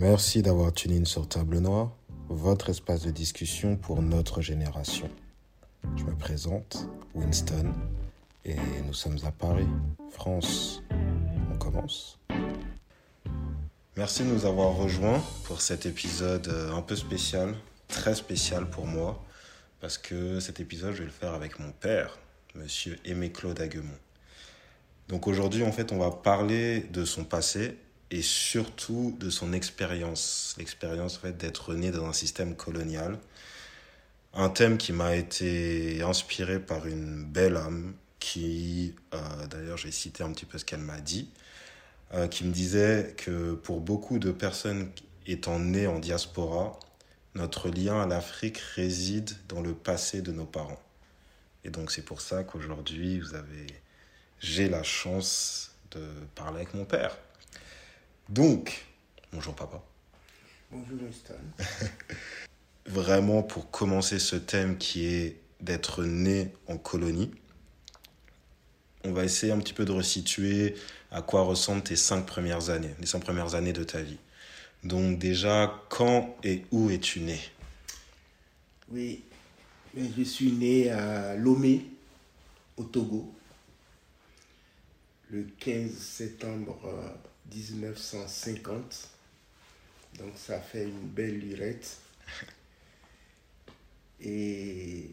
[0.00, 1.90] Merci d'avoir tuné sur Table Noire,
[2.28, 5.10] votre espace de discussion pour notre génération.
[5.96, 7.72] Je me présente, Winston,
[8.44, 8.54] et
[8.86, 9.66] nous sommes à Paris,
[10.10, 10.84] France.
[11.52, 12.20] On commence.
[13.96, 17.56] Merci de nous avoir rejoints pour cet épisode euh, un peu spécial,
[17.88, 19.20] très spécial pour moi,
[19.80, 22.16] parce que cet épisode, je vais le faire avec mon père,
[22.54, 23.98] monsieur Aimé Claude Aguemont.
[25.08, 27.76] Donc aujourd'hui, en fait, on va parler de son passé
[28.10, 33.18] et surtout de son expérience, l'expérience en fait, d'être né dans un système colonial.
[34.34, 40.22] Un thème qui m'a été inspiré par une belle âme qui, euh, d'ailleurs j'ai cité
[40.22, 41.30] un petit peu ce qu'elle m'a dit,
[42.14, 44.90] euh, qui me disait que pour beaucoup de personnes
[45.26, 46.78] étant nées en diaspora,
[47.34, 50.80] notre lien à l'Afrique réside dans le passé de nos parents.
[51.64, 53.66] Et donc c'est pour ça qu'aujourd'hui, vous avez,
[54.40, 56.00] j'ai la chance de
[56.34, 57.16] parler avec mon père.
[58.28, 58.84] Donc,
[59.32, 59.82] bonjour papa.
[60.70, 61.34] Bonjour Winston.
[62.86, 67.30] Vraiment pour commencer ce thème qui est d'être né en colonie,
[69.04, 70.74] on va essayer un petit peu de resituer
[71.10, 74.18] à quoi ressemblent tes cinq premières années, les cinq premières années de ta vie.
[74.84, 77.40] Donc déjà, quand et où es-tu né?
[78.90, 79.22] Oui,
[79.96, 81.86] je suis né à Lomé,
[82.76, 83.32] au Togo,
[85.30, 86.78] le 15 septembre
[87.54, 89.08] 1950.
[90.18, 91.98] Donc ça fait une belle lurette.
[94.20, 95.10] Et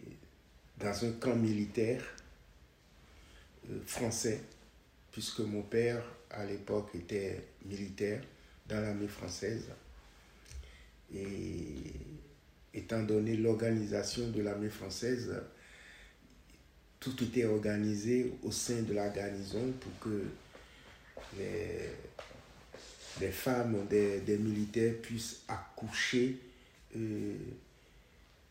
[0.79, 2.03] dans un camp militaire
[3.69, 4.41] euh, français,
[5.11, 8.21] puisque mon père à l'époque était militaire
[8.67, 9.65] dans l'armée française.
[11.13, 11.93] Et
[12.73, 15.33] étant donné l'organisation de l'armée française,
[16.99, 20.23] tout était organisé au sein de la garnison pour que
[21.37, 21.91] les,
[23.21, 26.37] les femmes des, des, militaires puissent accoucher
[26.95, 27.35] euh,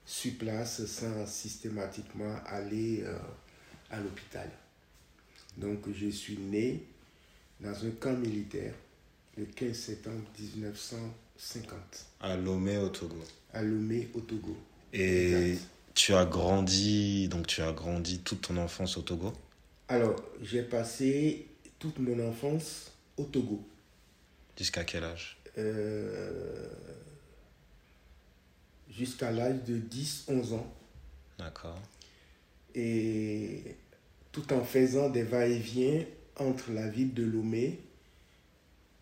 [0.06, 3.16] sur place sans systématiquement aller euh,
[3.90, 4.50] à l'hôpital.
[5.56, 6.82] Donc je suis né
[7.60, 8.74] dans un camp militaire
[9.36, 11.78] le 15 septembre 1950.
[12.20, 13.16] À Lomé au Togo.
[13.52, 14.56] À Lomé au Togo.
[14.92, 15.64] Et exact.
[15.94, 19.32] tu as grandi, donc tu as grandi toute ton enfance au Togo?
[19.88, 21.46] Alors, j'ai passé
[21.78, 23.64] toute mon enfance au Togo.
[24.56, 25.36] Jusqu'à quel âge?
[25.58, 26.68] Euh,
[28.90, 30.72] Jusqu'à l'âge de 10-11 ans.
[31.38, 31.80] D'accord.
[32.74, 33.76] Et
[34.30, 36.04] tout en faisant des va-et-vient
[36.36, 37.80] entre la ville de Lomé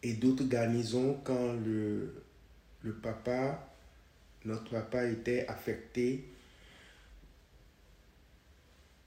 [0.02, 2.22] et d'autres garnisons quand le,
[2.82, 3.68] le papa,
[4.44, 6.24] notre papa était affecté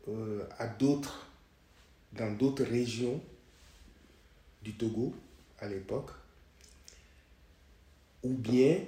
[0.08, 1.28] euh, à d'autres,
[2.14, 3.22] dans d'autres régions
[4.64, 5.16] du Togo
[5.60, 6.12] à l'époque,
[8.26, 8.80] ou bien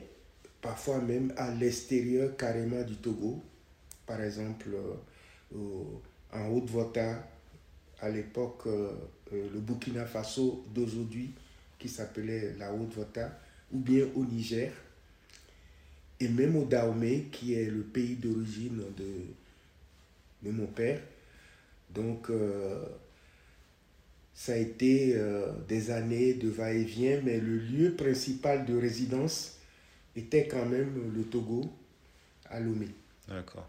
[0.62, 3.44] parfois même à l'extérieur carrément du Togo,
[4.08, 4.70] par exemple
[5.56, 5.84] euh,
[6.34, 7.24] en Haute-Volta,
[8.02, 8.92] à l'époque euh,
[9.32, 11.34] le Burkina Faso d'aujourd'hui,
[11.78, 13.40] qui s'appelait la Haute-Volta,
[13.72, 14.72] ou bien au Niger,
[16.20, 21.00] et même au Dahomey, qui est le pays d'origine de, de mon père.
[21.94, 22.84] Donc, euh,
[24.38, 29.54] ça a été euh, des années de va-et-vient, mais le lieu principal de résidence
[30.16, 31.68] était quand même le Togo,
[32.48, 32.88] à Lomé.
[33.28, 33.68] D'accord.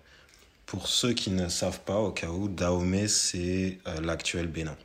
[0.66, 4.76] Pour ceux qui ne savent pas, au cas où, Dahomey, c'est euh, l'actuel Bénin.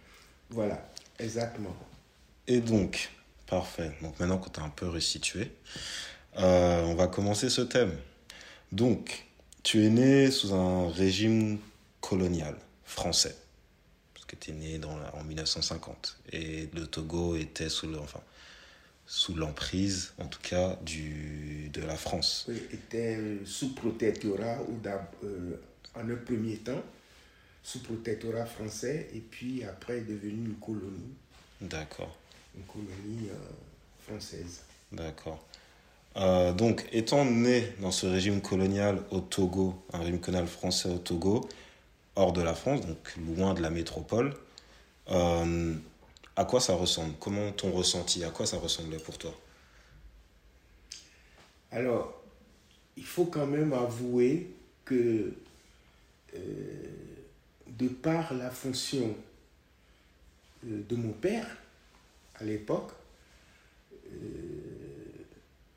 [0.49, 0.89] Voilà,
[1.19, 1.75] exactement.
[2.47, 3.11] Et donc,
[3.45, 3.91] parfait.
[4.01, 5.51] Donc maintenant qu'on t'a un peu resitué,
[6.39, 7.91] euh, on va commencer ce thème.
[8.71, 9.25] Donc,
[9.63, 11.59] tu es né sous un régime
[11.99, 12.55] colonial
[12.85, 13.35] français,
[14.39, 18.21] tu es né dans en 1950, et le Togo était sous le, enfin,
[19.05, 22.45] sous l'emprise, en tout cas, du, de la France.
[22.47, 24.79] Oui, était sous protectorat, ou
[25.23, 25.55] euh,
[25.95, 26.83] en un premier temps,
[27.61, 31.15] sous protectorat français, et puis après est devenu une colonie.
[31.61, 32.17] D'accord
[32.55, 34.61] une colonie euh, française.
[34.91, 35.43] D'accord.
[36.17, 40.97] Euh, donc, étant né dans ce régime colonial au Togo, un régime colonial français au
[40.97, 41.47] Togo,
[42.15, 44.33] hors de la France, donc loin de la métropole,
[45.09, 45.75] euh,
[46.35, 47.13] à quoi ça ressemble?
[47.19, 48.23] Comment ton ressenti?
[48.23, 49.33] À quoi ça ressemblait pour toi?
[51.71, 52.21] Alors,
[52.95, 54.51] il faut quand même avouer
[54.85, 55.33] que
[56.35, 56.39] euh,
[57.67, 59.15] de par la fonction
[60.63, 61.47] de mon père,
[62.35, 62.91] à l'époque,
[64.11, 64.17] euh,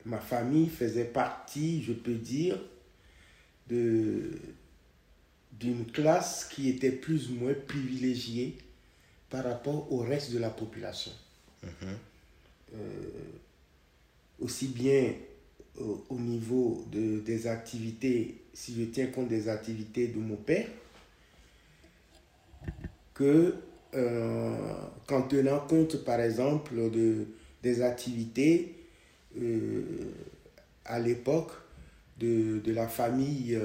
[0.05, 2.57] ma famille faisait partie, je peux dire,
[3.67, 4.31] de
[5.59, 8.57] d'une classe qui était plus ou moins privilégiée
[9.29, 11.11] par rapport au reste de la population.
[11.63, 11.97] Mhm.
[12.75, 12.79] Euh,
[14.39, 15.13] aussi bien
[16.09, 20.67] au niveau de, des activités, si je tiens compte des activités de mon père,
[23.13, 23.55] que
[23.95, 24.55] euh,
[25.07, 27.25] qu'en tenant compte, par exemple, de,
[27.63, 28.75] des activités
[29.39, 29.81] euh,
[30.85, 31.51] à l'époque
[32.19, 33.57] de, de, la famille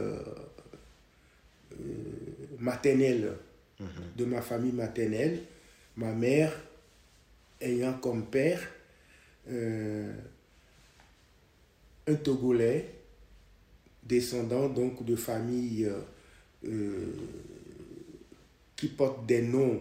[1.80, 3.32] euh, maternelle,
[3.80, 3.86] mhm.
[4.16, 5.40] de ma famille maternelle,
[5.96, 6.52] ma mère
[7.60, 8.60] ayant comme père
[12.06, 12.88] un Togolais
[14.02, 15.90] descendant donc de familles
[18.76, 19.80] qui portent des noms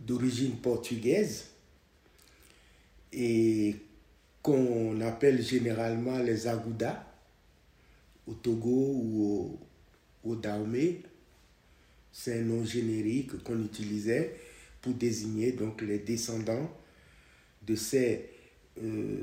[0.00, 1.46] d'origine portugaise
[3.12, 3.76] et
[4.42, 7.04] qu'on appelle généralement les Agouda
[8.26, 9.58] au Togo ou au,
[10.24, 10.38] au
[12.12, 14.36] C'est un nom générique qu'on utilisait
[14.80, 16.70] pour désigner donc les descendants
[17.62, 18.30] de ces,
[18.82, 19.22] euh,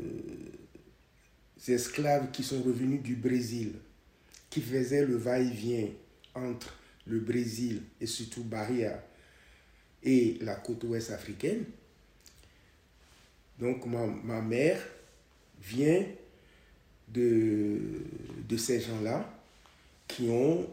[1.68, 3.74] esclaves qui sont revenus du Brésil,
[4.50, 5.90] qui faisaient le va-et-vient
[6.36, 9.04] entre le Brésil et surtout Bahia
[10.04, 11.66] et la côte ouest africaine.
[13.60, 14.80] Donc ma, mère
[15.62, 16.06] vient
[17.08, 17.80] de,
[18.48, 19.34] de ces gens-là
[20.08, 20.68] qui, ont,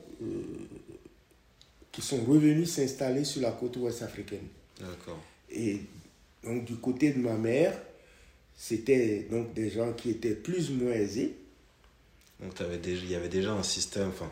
[1.93, 4.47] qui sont revenus s'installer sur la côte ouest africaine.
[4.81, 5.21] D'accord.
[5.51, 5.81] Et
[6.43, 7.77] donc du côté de ma mère,
[8.57, 11.37] c'était donc des gens qui étaient plus ou moins aisés.
[12.41, 14.31] Donc déjà, il y avait déjà un système, enfin,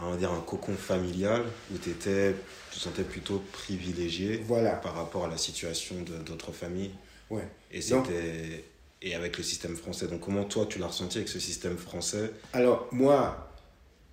[0.00, 2.34] on va dire un cocon familial où tu étais,
[2.72, 4.72] tu sentais plutôt privilégié voilà.
[4.72, 6.92] par rapport à la situation d'autres familles.
[7.30, 7.46] Ouais.
[7.70, 8.64] Et c'était
[9.00, 10.08] et avec le système français.
[10.08, 12.32] Donc comment toi tu l'as ressenti avec ce système français?
[12.52, 13.47] Alors moi,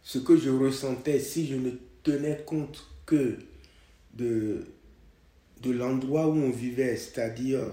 [0.05, 1.71] ce que je ressentais, si je ne
[2.03, 3.39] tenais compte que
[4.13, 4.67] de,
[5.61, 7.63] de l'endroit où on vivait, c'est-à-dire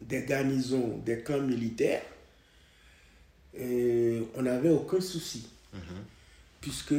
[0.00, 2.04] des garnisons, des camps militaires,
[3.58, 5.48] euh, on n'avait aucun souci.
[5.74, 5.80] Mhm.
[6.60, 6.94] Puisque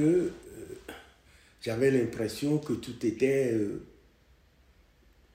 [1.61, 3.81] j'avais l'impression que tout était, euh,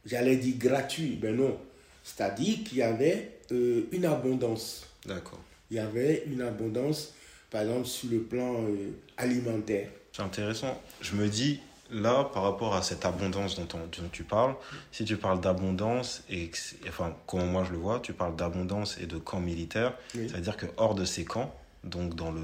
[0.04, 1.58] j'allais dire gratuit, mais non.
[2.04, 4.86] C'est-à-dire qu'il y avait euh, une abondance.
[5.06, 5.42] D'accord.
[5.70, 7.14] Il y avait une abondance,
[7.56, 9.88] par exemple, sur le plan euh, alimentaire.
[10.12, 10.78] C'est intéressant.
[11.00, 11.58] Je me dis,
[11.90, 13.66] là, par rapport à cette abondance dont,
[14.12, 14.54] tu parles,
[14.92, 16.50] si tu parles d'abondance, et
[16.86, 20.66] enfin, comment moi je le vois, tu parles d'abondance et de camps militaires, c'est-à-dire que
[20.76, 22.42] hors de ces camps, donc dans le,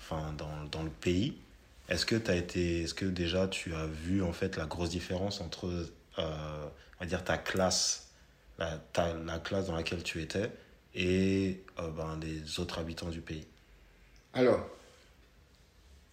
[0.00, 1.36] enfin, dans, dans le pays,
[1.88, 5.40] est-ce que as été, est-ce que déjà tu as vu en fait la grosse différence
[5.40, 5.66] entre,
[6.18, 6.66] euh,
[6.98, 8.08] on va dire ta classe,
[8.58, 10.50] la, ta, la classe dans laquelle tu étais
[10.96, 13.46] et euh, ben, les autres habitants du pays?
[14.34, 14.68] Alors,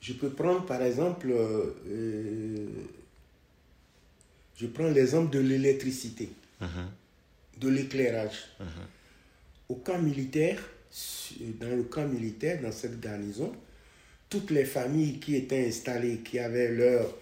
[0.01, 2.67] je peux prendre par exemple, euh,
[4.55, 6.29] je prends l'exemple de l'électricité,
[6.61, 7.59] mm-hmm.
[7.59, 8.47] de l'éclairage.
[8.59, 9.69] Mm-hmm.
[9.69, 10.61] Au camp militaire,
[11.59, 13.53] dans le camp militaire, dans cette garnison,
[14.29, 17.15] toutes les familles qui étaient installées, qui avaient leur,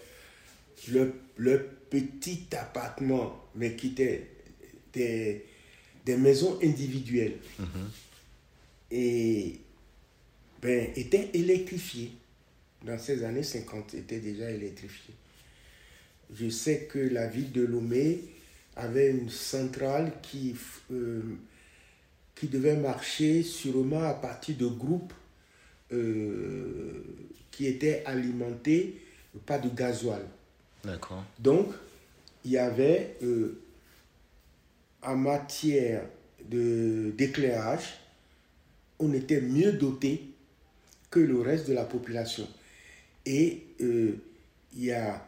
[1.37, 4.27] leur, petit appartement, mais qui étaient
[4.91, 5.45] des,
[6.05, 7.89] des maisons individuelles, mhm.
[8.91, 9.59] et
[10.65, 12.11] ben, étaient électrifiées.
[12.83, 15.13] Dans ces années 50, étaient déjà électrifiées.
[16.33, 18.19] Je sais que la ville de Lomé
[18.75, 20.55] avait une centrale qui,
[20.91, 21.21] euh,
[22.35, 25.13] qui devait marcher sûrement à partir de groupes
[25.91, 27.03] euh,
[27.51, 29.01] qui était alimenté
[29.45, 30.25] pas de gasoil.
[30.83, 31.23] D'accord.
[31.39, 31.73] Donc,
[32.43, 33.59] il y avait euh,
[35.01, 36.05] en matière
[36.47, 37.99] d'éclairage,
[38.99, 40.34] on était mieux doté
[41.15, 42.45] que le reste de la population.
[43.25, 44.17] Et euh,
[44.75, 45.25] il y a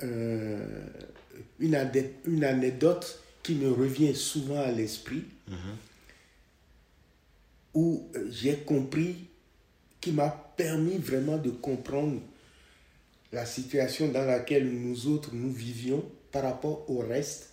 [0.00, 1.76] une,
[2.24, 5.24] une, anecdote qui me revient souvent à l'esprit,
[7.74, 9.16] où j'ai compris
[10.00, 12.22] qui m'a permis vraiment de comprendre
[13.30, 16.02] la situation dans laquelle nous autres nous vivions
[16.32, 17.50] par rapport au reste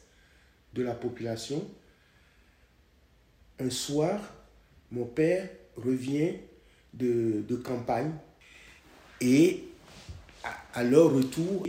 [0.73, 1.67] de la population.
[3.59, 4.21] Un soir,
[4.91, 6.35] mon père revient
[6.95, 8.11] de, campagne
[9.21, 9.63] et
[10.43, 11.67] à, à leur retour,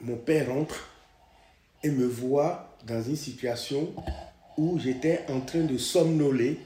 [0.00, 0.88] mon père entre
[1.82, 3.94] et me voit dans une situation
[4.56, 6.58] où j'étais en train de somnoler,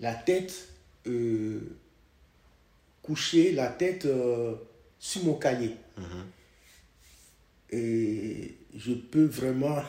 [0.00, 0.68] la tête
[1.06, 1.60] euh,
[3.02, 4.54] coucher la tête euh,
[4.98, 5.76] sur mon cahier.
[5.96, 6.24] Mhm.
[7.70, 9.82] Et je peux vraiment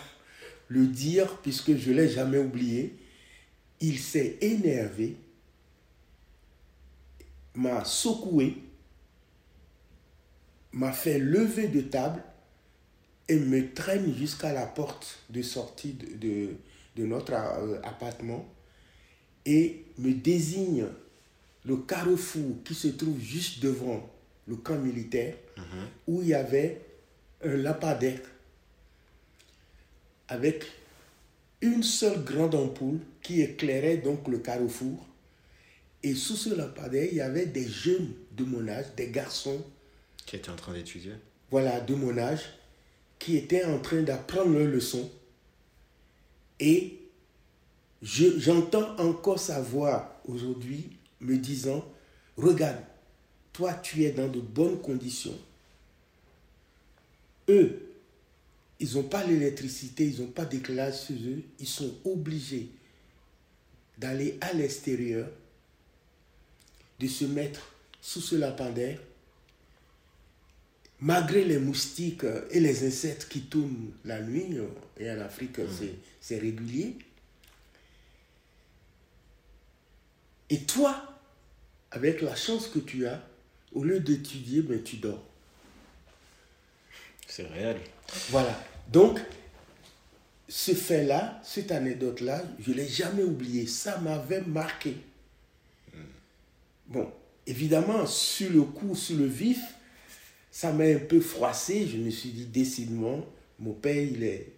[0.67, 2.95] le dire puisque je ne l'ai jamais oublié.
[3.79, 5.15] Il s'est énervé,
[7.57, 8.57] m'a secoué,
[10.71, 12.23] m'a fait lever de table
[13.27, 16.55] et me traîne jusqu'à la porte de sortie de,
[16.95, 18.45] de, notre euh, appartement.
[19.45, 20.85] et me désigne
[21.65, 24.09] le carrefour qui se trouve juste devant
[24.47, 25.35] le camp militaire,
[26.07, 26.81] où il y avait
[27.43, 28.21] un lampadaire
[30.29, 30.65] avec
[31.61, 35.06] une seule grande ampoule qui éclairait donc le carrefour.
[36.03, 39.63] Et sous ce lampadaire, il y avait des jeunes de mon âge, des garçons.
[40.25, 41.13] Qui étaient en train d'étudier
[41.49, 42.41] Voilà, de mon âge,
[43.19, 45.09] qui étaient en train d'apprendre leur leçon.
[46.59, 46.99] Et
[48.01, 50.89] j'entends encore sa voix aujourd'hui
[51.21, 51.83] me disant,
[52.35, 52.81] regarde,
[53.53, 55.37] toi tu es dans de bonnes conditions.
[57.49, 57.87] Eux,
[58.79, 62.69] ils n'ont pas l'électricité, ils n'ont pas d'éclairage chez eux, ils sont obligés
[63.97, 65.27] d'aller à l'extérieur,
[66.99, 68.99] de se mettre sous ce lampadaire,
[70.99, 74.57] malgré les moustiques et les insectes qui tournent la nuit,
[74.97, 75.87] et en Afrique mmh.
[76.19, 76.97] c'est régulier.
[80.49, 81.03] Et toi,
[81.91, 83.21] avec la chance que tu as,
[83.73, 85.23] au lieu d'étudier, ben, tu dors.
[87.27, 87.77] C'est réel.
[88.29, 88.57] Voilà.
[88.91, 89.19] Donc,
[90.47, 93.67] ce fait-là, cette anecdote-là, je ne l'ai jamais oublié.
[93.67, 94.95] Ça m'avait marqué.
[96.87, 97.11] Bon,
[97.45, 99.59] évidemment, sur le coup, sur le vif,
[100.51, 101.85] ça m'a un peu froissé.
[101.87, 103.25] Je me suis dit, décidément,
[103.59, 104.53] mon père, il est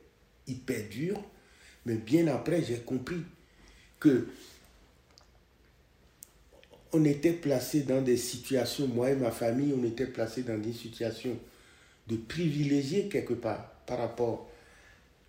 [0.48, 1.21] hyper dur.
[1.86, 3.21] Mais bien après, j'ai compris
[4.00, 4.27] que
[6.91, 10.74] on était placé dans des situations, moi et ma famille, on était placés dans des
[10.74, 11.38] situations
[12.07, 14.50] de privilégiés quelque part par rapport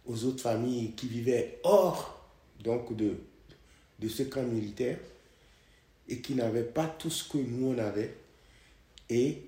[0.07, 2.27] aux autres familles qui vivaient hors
[2.65, 4.99] donc de ce camp militaire
[6.11, 8.15] et qui n'avaient pas tout ce que nous on avait.
[9.09, 9.43] Et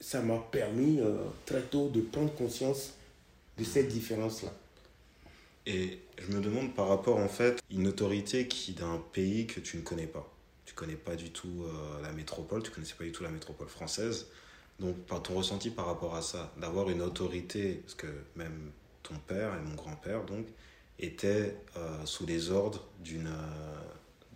[0.00, 2.94] ça m'a permis euh, très tôt de prendre conscience
[3.58, 4.52] de cette différence-là.
[5.66, 9.76] Et je me demande par rapport en fait une autorité qui d'un pays que tu
[9.76, 10.32] ne connais pas.
[10.64, 13.68] Tu connais pas du tout euh, la métropole, tu connaissais pas du tout la métropole
[13.68, 14.26] française.
[14.78, 18.70] Donc, ton ressenti par rapport à ça, d'avoir une autorité, parce que même
[19.02, 20.46] ton père et mon grand-père, donc,
[20.98, 23.30] étaient euh, sous les ordres d'une,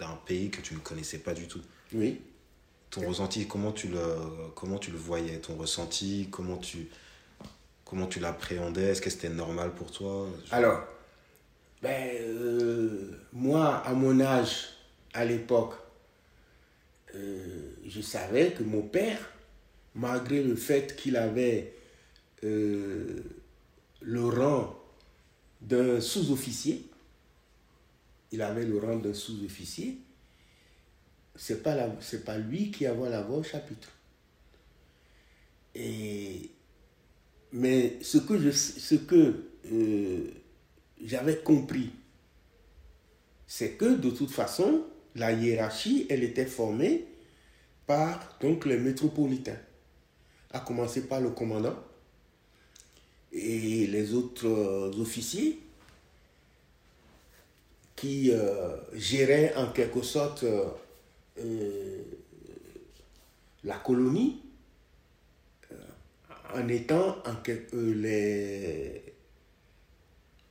[0.00, 1.60] d'un pays que tu ne connaissais pas du tout.
[1.92, 2.20] Oui.
[2.90, 4.00] Ton ressenti, comment tu, le,
[4.56, 5.38] comment tu le voyais?
[5.38, 6.88] Ton ressenti, comment tu,
[7.84, 8.88] comment tu l'appréhendais?
[8.88, 10.28] Est-ce que c'était normal pour toi?
[10.50, 10.82] Alors,
[11.82, 14.70] ben, euh, moi, à mon âge,
[15.12, 15.74] à l'époque,
[17.12, 19.18] je savais que mon père
[19.94, 21.74] malgré le fait qu'il avait
[22.44, 23.22] euh,
[24.00, 24.76] le rang
[25.60, 26.88] d'un sous-officier,
[28.32, 29.98] il avait le rang d'un sous-officier,
[31.34, 31.76] c'est pas,
[32.24, 33.88] pas lui qui avait la voix au chapitre.
[35.74, 36.50] Et,
[37.52, 40.30] mais ce ce que euh,
[41.02, 41.90] j'avais compris,
[43.46, 44.84] c'est que de toute façon,
[45.14, 47.06] la hiérarchie, elle était formée
[47.86, 49.58] par donc, les métropolitains
[50.52, 51.76] à commencer par le commandant
[53.32, 55.60] et les autres euh, officiers
[58.00, 62.02] qui euh, géraient en quelque sorte euh,
[63.62, 64.40] la colonie
[66.54, 67.34] en étant en
[67.74, 69.02] les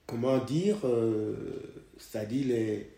[0.05, 0.77] comment dire
[1.97, 2.89] c'est-à-dire les,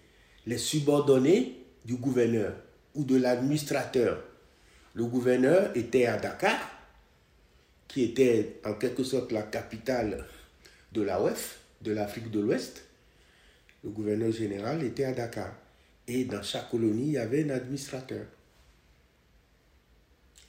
[0.45, 2.53] les subordonnés du gouverneur
[2.93, 4.21] ou de l'administrateur.
[4.93, 6.59] Le gouverneur était à Dakar
[7.87, 10.25] qui était en quelque sorte la capitale
[10.91, 12.85] de la OEF, de l'Afrique de l'Ouest.
[13.83, 15.53] Le gouverneur général était à Dakar.
[16.07, 18.25] Et dans chaque colonie, il y avait un administrateur.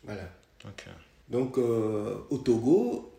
[0.04, 0.28] Voilà.
[1.28, 3.12] Donc, euh, au Togo,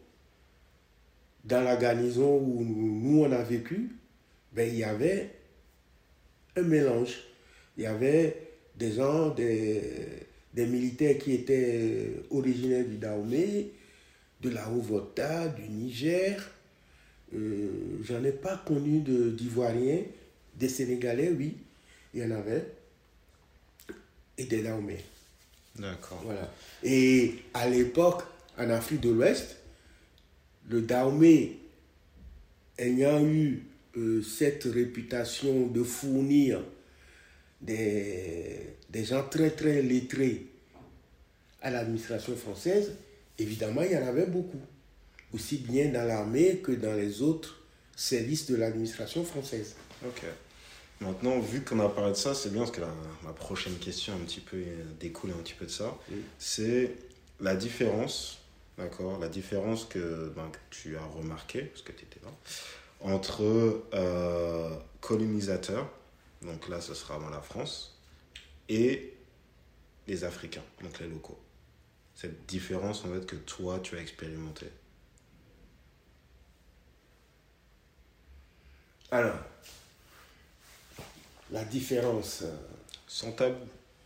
[1.44, 3.90] dans la garnison où nous, on a vécu,
[4.52, 5.32] ben, il y avait
[6.56, 7.18] un mélange.
[7.78, 8.38] Il y avait
[8.76, 13.72] des gens, des, des militaires qui étaient originaires du Dahomey,
[14.42, 16.52] de la Haute-Volta, du Niger.
[17.34, 17.70] Euh,
[18.04, 20.02] j'en ai pas connu d'Ivoiriens,
[20.56, 21.58] des Sénégalais, oui,
[22.14, 22.66] il y en avait,
[24.38, 25.00] et des Dahomey.
[25.78, 26.22] D'accord.
[26.24, 26.52] Voilà.
[26.84, 28.24] Et à l'époque,
[28.58, 29.58] en Afrique de l'Ouest,
[30.70, 31.58] le Dahomey
[32.78, 33.64] ayant eu
[33.98, 36.64] euh, cette réputation de fournir
[37.62, 40.48] des, des gens très très lettrés
[41.62, 42.94] à l'administration française,
[43.40, 44.60] Évidemment, il y en avait beaucoup,
[45.34, 47.62] aussi bien dans l'armée que dans les autres
[47.96, 49.76] services de l'administration française.
[50.06, 50.24] Ok.
[51.02, 54.14] Maintenant, vu qu'on a parlé de ça, c'est bien parce que la, ma prochaine question
[54.14, 54.64] un petit peu
[55.00, 55.98] découle un petit peu de ça.
[56.38, 56.96] C'est
[57.40, 58.40] la différence,
[58.78, 62.32] d'accord, la différence que, ben, tu as remarqué, parce que tu étais là,
[63.02, 64.70] entre euh,
[65.02, 65.90] colonisateurs,
[66.42, 68.00] donc là ce sera dans la France,
[68.70, 69.14] et
[70.08, 71.40] les Africains, donc les locaux.
[72.16, 74.68] Cette différence, en fait, que toi, tu as expérimenté.
[79.14, 79.36] Alors,
[81.52, 82.40] la différence.
[82.42, 82.52] euh,
[83.08, 83.56] Sans tabou.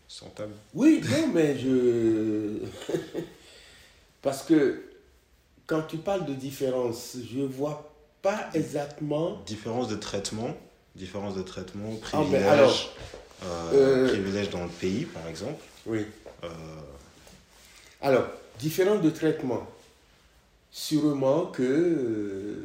[0.05, 0.51] Sans tabou.
[0.73, 2.59] Oui, non, mais je.
[4.21, 4.83] Parce que
[5.65, 7.89] quand tu parles de différence, je vois
[8.21, 9.41] pas exactement.
[9.45, 10.53] Différence de traitement.
[10.95, 12.49] Différence de traitement, Ah, mais privilège.
[12.49, 12.93] alors,
[13.45, 15.63] euh, euh, privilège dans le pays, par exemple.
[15.85, 16.05] Oui.
[16.43, 16.47] Euh,
[18.01, 18.27] Alors,
[18.59, 19.65] différence de traitement.
[20.69, 22.57] Sûrement que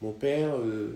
[0.00, 0.54] mon père.
[0.56, 0.90] euh,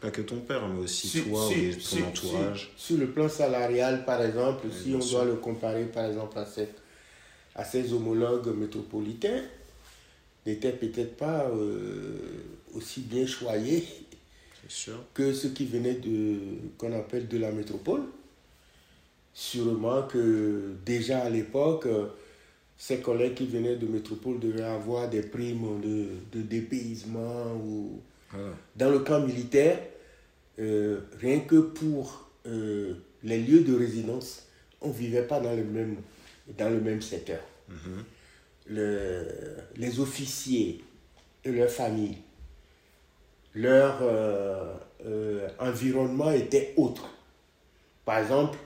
[0.00, 2.72] pas que ton père, mais aussi toi sur- ou ton sur- entourage.
[2.76, 5.18] Sur, le plan salarial, par exemple, Oui, si on sûr.
[5.18, 6.76] doit le comparer, par exemple, à, cette,
[7.54, 9.42] à ses homologues métropolitains,
[10.44, 12.16] n'était peut-être pas euh,
[12.74, 13.84] aussi bien choyé
[15.14, 16.36] que ceux qui venaient de
[16.78, 18.02] qu'on appelle de la métropole.
[19.34, 21.86] Sûrement que déjà à l'époque,
[22.84, 28.00] ces collègues qui venaient de métropole devaient avoir des primes de, de dépaysement ou
[28.32, 28.54] Voilà.
[28.74, 29.78] dans le camp militaire,
[30.58, 34.48] euh, rien que pour euh, les lieux de résidence,
[34.80, 35.98] on ne vivait pas dans le même,
[36.58, 37.38] dans le même secteur.
[37.68, 38.02] Mhm.
[38.66, 39.28] Le-
[39.76, 40.82] les officiers
[41.44, 42.18] et leurs familles,
[43.54, 44.74] leur euh,
[45.60, 47.08] environnement était autre.
[48.04, 48.58] Par exemple,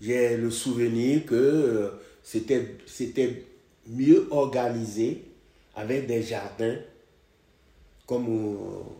[0.00, 1.90] j'ai le souvenir que
[2.22, 3.44] c'était c'était
[3.86, 5.24] mieux organisé
[5.74, 6.76] avec des jardins,
[8.06, 8.28] comme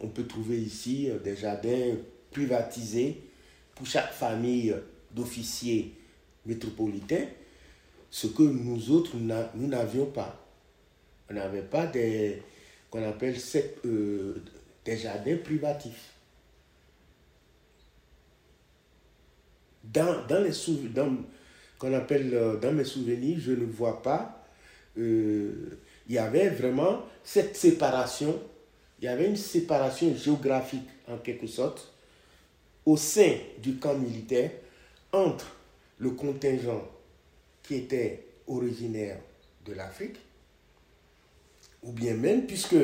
[0.01, 1.97] on, peut trouver ici, des jardins
[2.31, 3.21] privatisés
[3.75, 4.75] pour chaque famille
[5.11, 5.95] d'officiers
[6.47, 7.27] métropolitains,
[8.11, 10.37] ce que nous autres, nous n'avions pas.
[11.29, 12.43] On n'avait pas des,
[12.91, 13.37] qu'on appelle
[13.85, 14.43] euh,
[14.85, 16.13] des jardins privatifs.
[19.85, 20.53] Dans, dans les
[20.93, 21.17] dans,
[21.81, 24.45] qu'on appelle, euh, dans mes souvenirs, je ne vois pas,
[24.99, 28.39] euh, il y avait vraiment cette séparation,
[29.01, 31.93] il y avait une séparation géographique en quelque sorte
[32.85, 34.51] au sein du camp militaire
[35.13, 35.57] entre
[35.99, 36.87] le contingent
[37.63, 39.19] qui était originaire
[39.65, 40.17] de l'Afrique,
[41.83, 42.77] ou bien même, puisque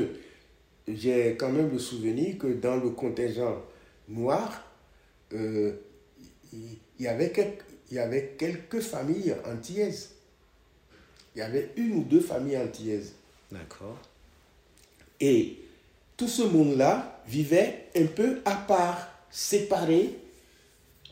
[0.88, 3.62] j'ai quand même le souvenir que dans le contingent
[4.09, 4.64] noir,
[5.35, 5.73] euh,
[6.53, 10.11] il y, avait quelques, il y avait quelques familles antillaises.
[11.35, 13.12] Il y avait une ou deux familles antillaises.
[13.51, 13.99] D'accord.
[15.20, 15.59] Et
[16.16, 20.14] tout ce monde-là vivait un peu à part, séparé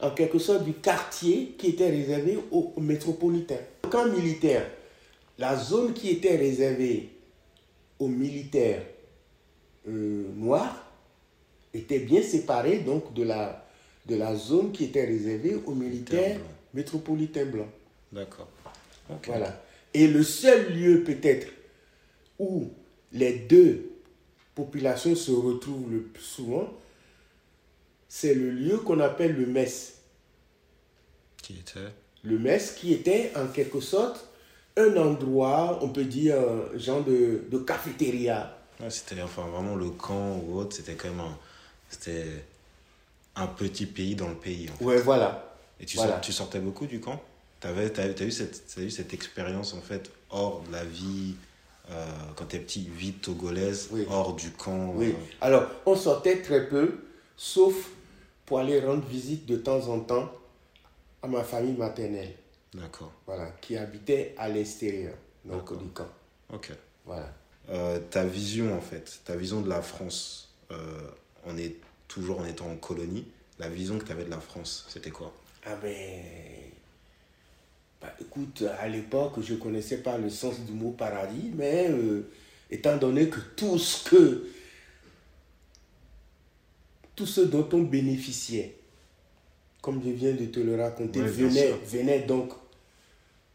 [0.01, 3.61] en quelque sorte du quartier qui était réservé aux, métropolitains.
[3.91, 4.69] Camp militaire,
[5.39, 7.11] la zone qui était réservée
[7.99, 8.83] aux militaires
[9.89, 10.91] euh, noirs
[11.73, 13.67] était bien séparée donc de la,
[14.07, 16.41] de la zone qui était réservée aux militaires
[16.75, 16.85] blancs.
[16.85, 17.71] métropolitains blancs.
[18.13, 18.49] D'accord.
[19.27, 19.63] Voilà.
[19.93, 21.47] Et le seul lieu peut-être
[22.39, 22.71] où
[23.13, 23.91] les deux
[24.55, 26.73] populations se retrouvent le plus souvent,
[28.09, 29.99] c'est le lieu qu'on appelle le mess.
[31.43, 31.93] Qui était?
[32.23, 34.29] Le mess qui était en quelque sorte
[34.77, 38.59] un endroit, on peut dire, un genre de, de cafétéria.
[38.89, 41.39] C'était enfin vraiment le camp ou autre, c'était quand même un,
[41.89, 42.45] c'était
[43.37, 44.69] un petit pays dans le pays.
[44.71, 44.85] en fait.
[44.85, 45.54] Ouais, voilà.
[45.85, 46.13] Et tu, Voilà.
[46.13, 47.23] sort- tu sortais beaucoup du camp?
[47.61, 51.35] T'as, t'as eu cette, t'as eu cette expérience en fait hors de la vie,
[51.91, 54.07] euh, quand t'es petit, vie togolaise, Oui.
[54.09, 54.93] hors du camp.
[54.95, 55.09] Oui.
[55.11, 57.01] euh, Alors, on sortait très peu,
[57.37, 57.91] sauf
[58.47, 60.33] pour aller rendre visite de temps en temps
[61.23, 62.33] à ma famille maternelle.
[62.73, 63.13] D'accord.
[63.27, 66.09] voilà, qui habitait à l'extérieur donc du camp.
[66.51, 66.73] Ok.
[67.05, 67.31] Voilà.
[67.69, 70.49] Euh, ta vision en fait, ta vision de la France,
[71.45, 71.77] on est
[72.09, 73.27] toujours en étant en colonie,
[73.59, 75.31] la vision que tu avais de la France, c'était quoi?
[75.67, 76.21] Ah ben,
[78.01, 82.29] bah, écoute, à l'époque, je ne connaissais pas le sens du mot paradis, mais euh,
[82.71, 84.47] étant donné que tout ce que,
[87.17, 88.77] tout ce dont on bénéficiait,
[89.81, 92.53] comme je viens de te le raconter, venait, donc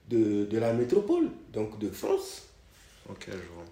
[0.10, 2.44] de, de la métropole, donc de France.
[3.10, 3.66] Ok, je vois.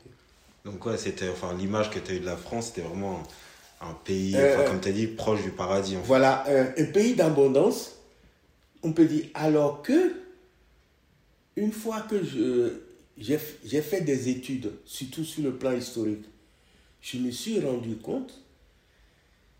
[0.65, 3.23] Donc ouais, c'était, enfin l'image que tu as eue de la France, c'était vraiment
[3.81, 5.95] un, pays, Euh, enfin, euh, comme tu as dit, proche du paradis.
[5.95, 6.07] En fait.
[6.07, 7.96] Voilà, un, un pays d'abondance,
[8.83, 10.13] on peut dire, alors que,
[11.55, 12.73] une fois que je,
[13.17, 16.25] j'ai, j'ai fait des études, surtout sur le plan historique,
[17.01, 18.41] je me suis rendu compte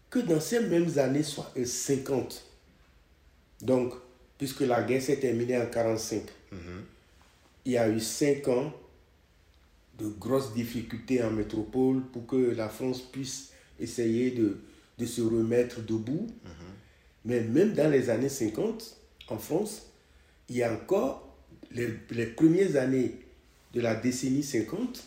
[0.09, 2.45] que dans ces mêmes années soit- euh, 50,
[3.61, 3.93] donc,
[4.37, 6.59] puisque la guerre s'est terminée en 1945, Mhm.
[7.65, 8.71] il y a eu 5 ans
[9.97, 13.49] de grosses difficultés en métropole pour que la France puisse
[13.79, 14.57] essayer de,
[14.99, 16.27] de se remettre debout.
[17.25, 18.95] Mais même dans les années 50,
[19.29, 19.87] en France,
[20.49, 21.35] il y a encore
[21.71, 23.15] les, les premières années
[23.73, 25.03] de la décennie 50,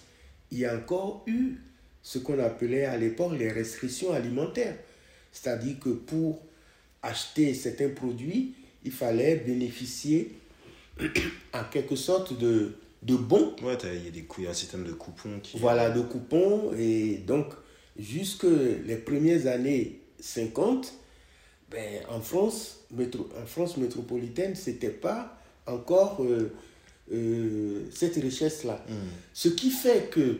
[0.51, 1.57] il y a encore eu
[2.03, 4.77] ce qu'on appelait à l'époque les restrictions alimentaires.
[5.33, 6.43] C'est-à-dire que pour
[7.03, 8.55] acheter certains produits,
[8.85, 10.33] il fallait bénéficier
[11.55, 13.55] en quelque sorte de, de bons.
[13.63, 15.59] Ouais, il y a des a un système de coupons qui.
[15.59, 16.73] Voilà, de coupons.
[16.77, 17.47] Et donc,
[17.99, 18.47] jusque
[18.87, 20.95] les premières années 50,
[21.71, 26.53] ben, en, France, métro, en France métropolitaine, ce n'était pas encore euh,
[27.13, 28.85] euh, cette richesse-là.
[28.89, 29.09] Hmm.
[29.33, 30.39] Ce qui fait que,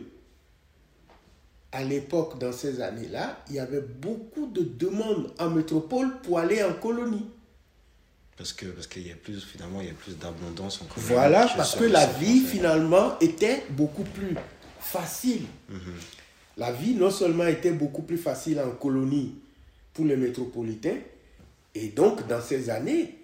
[1.71, 6.61] à l'époque, dans ces années-là, il y avait beaucoup de demandes en métropole pour aller
[6.63, 7.25] en colonie.
[8.37, 11.13] Parce que parce qu'il y a plus finalement il y a plus d'abondance en colonie.
[11.13, 12.55] Voilà, parce que la vie français.
[12.55, 14.35] finalement était beaucoup plus
[14.79, 15.43] facile.
[15.69, 15.79] Mhm.
[16.57, 19.35] La vie non seulement était beaucoup plus facile en colonie
[19.93, 20.97] pour les métropolitains,
[21.75, 23.15] et donc dans ces années,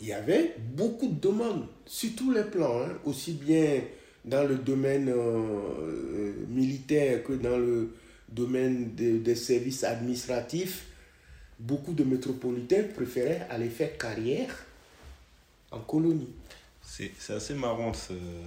[0.00, 3.80] il y avait beaucoup de demandes sur tous les plans, hein, aussi bien
[4.24, 7.94] dans le domaine euh, euh, militaire que dans le
[8.28, 10.84] domaine de- des services administratifs.
[11.58, 14.54] Beaucoup de métropolitains préféraient aller faire carrière
[15.72, 16.28] en colonie.
[16.82, 17.92] C'est assez marrant.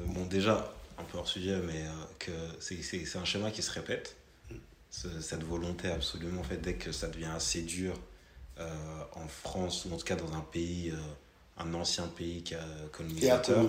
[0.07, 4.15] Bon, déjà, un peu hors sujet, mais euh, que c'est- un schéma qui se répète.
[4.89, 7.93] Ce- cette volonté absolument, en fait, dès que ça devient assez dur
[9.15, 12.43] en France, ou en tout cas dans un pays, euh, un ancien pays
[12.91, 13.65] colonisateur,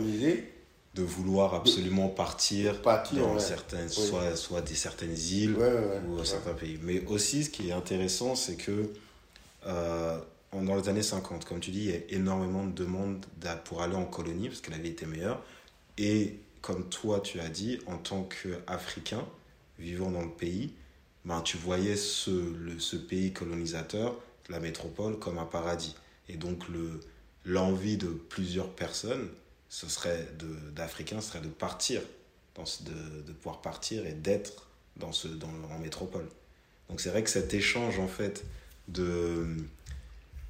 [0.94, 3.40] de vouloir absolument partir, Partir, dans ouais.
[3.40, 3.90] certaines, Oui.
[4.08, 6.78] soit, soit des certaines îles Ouais, ouais, ou certains pays.
[6.82, 8.90] Mais aussi, ce qui est intéressant, c'est que
[9.66, 10.18] euh,
[10.52, 13.24] dans les années 50, comme tu dis, il y a énormément de demandes
[13.64, 15.42] pour aller en colonie parce que la vie était meilleure.
[15.98, 19.24] Et comme toi, tu as dit, en tant qu'Africain
[19.78, 20.74] vivant dans le pays,
[21.24, 24.14] ben, tu voyais ce, le- ce pays colonisateur,
[24.48, 25.94] la métropole, comme un paradis.
[26.28, 27.00] Et donc, le,
[27.44, 29.28] l'envie de plusieurs personnes,
[29.68, 32.00] ce serait de, d'Africains, serait de partir,
[32.54, 36.28] dans de, de pouvoir partir et d'être dans dans, en métropole.
[36.88, 38.44] Donc, c'est vrai que cet échange, en fait,
[38.88, 39.46] de.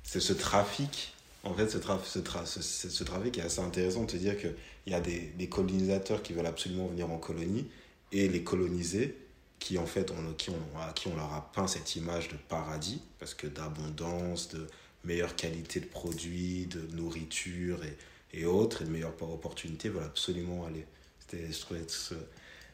[0.02, 1.14] C'est ce trafic.
[1.44, 4.38] En fait, ce, tra- ce, tra- ce, ce- trafic est assez intéressant de te dire
[4.38, 4.54] qu'il
[4.86, 7.66] y a des, des colonisateurs qui veulent absolument venir en colonie
[8.12, 9.16] et les colonisés
[9.62, 13.32] qui, en fait, on, à qui on leur a peint cette image de paradis parce
[13.32, 14.66] que d'abondance, de
[15.04, 17.96] meilleure qualité de produits, de nourriture et,
[18.38, 20.84] et autres, et de meilleures opportunités veulent absolument aller.
[21.32, 22.14] Je trouvais ce,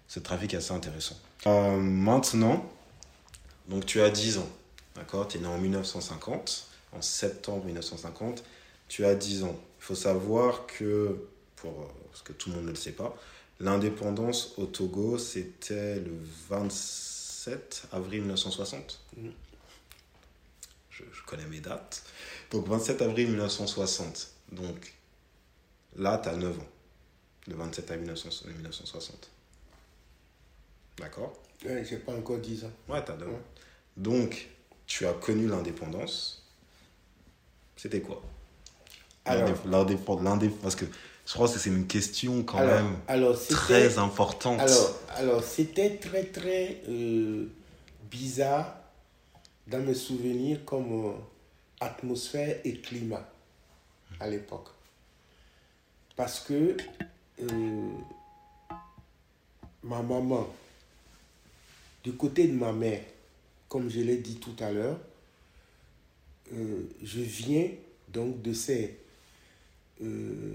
[0.09, 1.17] ce trafic assez intéressant.
[1.47, 2.69] Euh, maintenant,
[3.69, 4.49] donc tu as 10 ans,
[4.97, 5.29] d'accord?
[5.29, 8.43] Tu es né en 1950, en septembre 1950,
[8.89, 9.57] tu as 10 ans.
[9.79, 11.17] Il faut savoir que,
[11.57, 13.15] pour, parce que tout le monde ne le sait pas,
[13.61, 16.13] l'indépendance au Togo, c'était le
[16.49, 19.01] 27 avril 1960.
[19.17, 19.33] Mhm.
[20.91, 22.03] Je, je connais mes dates.
[22.51, 24.29] Donc 27 avril 1960.
[24.53, 24.95] Donc
[25.97, 26.67] là, tu as 9 ans.
[27.47, 29.31] Le 27 avril 1900 1960.
[30.99, 31.33] D'accord?
[31.65, 32.73] Ouais, j'ai pas encore 10 ans.
[32.89, 33.33] Ouais, t'as 9 ans.
[33.33, 33.39] Ouais.
[33.97, 34.49] Donc,
[34.87, 36.45] tu as connu l'indépendance.
[37.77, 38.23] C'était quoi?
[39.25, 40.85] Alors- L'indép- l'indép- l'indép- Parce que
[41.29, 44.61] je crois que c'est une question quand alors, même alors très importante.
[44.61, 47.45] Alors, alors c'était très très euh,
[48.11, 48.75] bizarre
[49.67, 51.13] dans mes souvenirs comme euh,
[51.81, 53.31] atmosphère et climat
[54.19, 54.69] à l'époque.
[56.17, 56.75] Parce que
[57.43, 57.91] euh,
[59.83, 60.49] ma maman,
[62.05, 63.03] du côté de ma mère,
[63.69, 64.99] comme je l'ai dit tout à l'heure,
[66.55, 67.69] euh, je viens
[68.09, 68.99] donc de ces...
[70.01, 70.55] euh,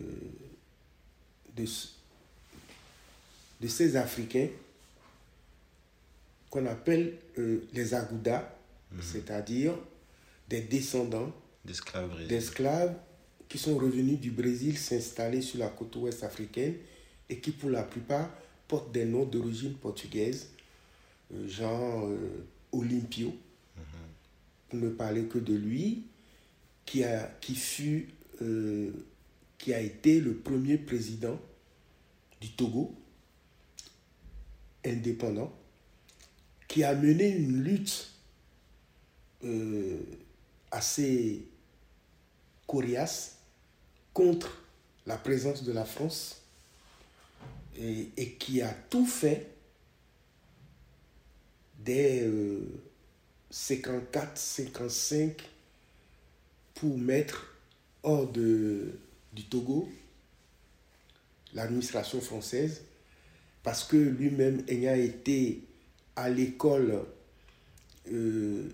[1.56, 1.66] de,
[3.62, 4.48] de ces Africains
[6.50, 8.48] qu'on appelle euh, les Agoudas,
[9.02, 9.74] c'est-à-dire
[10.48, 11.34] des descendants
[12.28, 12.96] D'esclaves.
[13.50, 16.76] qui sont revenus du Brésil s'installer sur la côte ouest africaine
[17.30, 18.30] et qui pour la plupart
[18.68, 20.50] portent des noms d'origine portugaise,
[21.34, 23.36] euh, genre euh, Olympio,
[24.70, 26.04] pour ne parler que de lui,
[26.86, 28.10] qui, a, qui fut,
[29.58, 31.40] qui a été le premier président
[32.42, 32.94] du Togo,
[34.86, 35.54] indépendant,
[36.68, 38.12] qui a mené une lutte
[39.44, 40.00] euh,
[40.72, 41.46] assez
[42.68, 43.38] coriace
[44.14, 44.64] contre
[45.06, 46.42] la présence de la France
[47.78, 49.50] et, qui a tout fait
[51.80, 52.30] dès
[53.52, 55.34] 54-55
[56.76, 57.56] pour mettre
[58.04, 59.00] hors de,
[59.34, 59.90] du Togo
[61.54, 62.84] l'administration française
[63.64, 65.62] parce que lui-même ayant été
[66.16, 67.06] à l'école,
[68.12, 68.70] euh,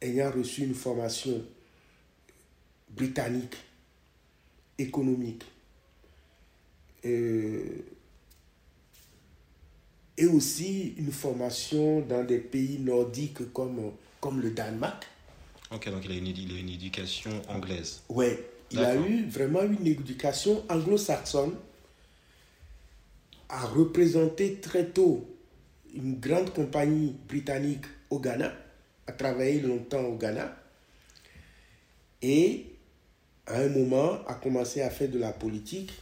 [0.00, 1.42] ayant reçu une formation
[2.90, 3.56] britannique,
[4.78, 5.44] économique.
[7.04, 7.82] Euh,
[10.16, 15.06] et aussi une formation dans des pays nordiques comme, comme le Danemark.
[15.70, 18.02] Ok, donc il a une, il a une éducation anglaise.
[18.08, 18.26] Oui,
[18.70, 21.54] il a eu vraiment une éducation anglo-saxonne,
[23.48, 25.26] a représenté très tôt
[25.94, 28.52] une grande compagnie britannique au Ghana,
[29.06, 30.54] a travaillé longtemps au Ghana,
[32.20, 32.66] et
[33.46, 35.92] à un moment a commencé à faire de la politique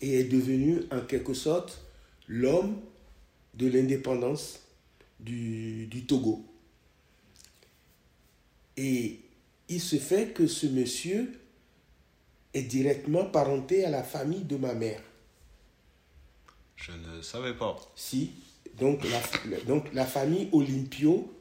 [0.00, 1.84] et est devenu en quelque sorte
[2.28, 2.80] l'homme
[3.54, 4.60] de l'indépendance
[5.20, 6.44] du, du, Togo.
[8.76, 9.18] Et
[9.68, 11.32] il se fait que ce monsieur
[12.58, 15.00] est directement parenté à la famille de ma mère.
[16.76, 17.76] Je ne savais pas.
[17.94, 18.32] Si.
[18.78, 21.34] Donc la, donc la famille Olympio.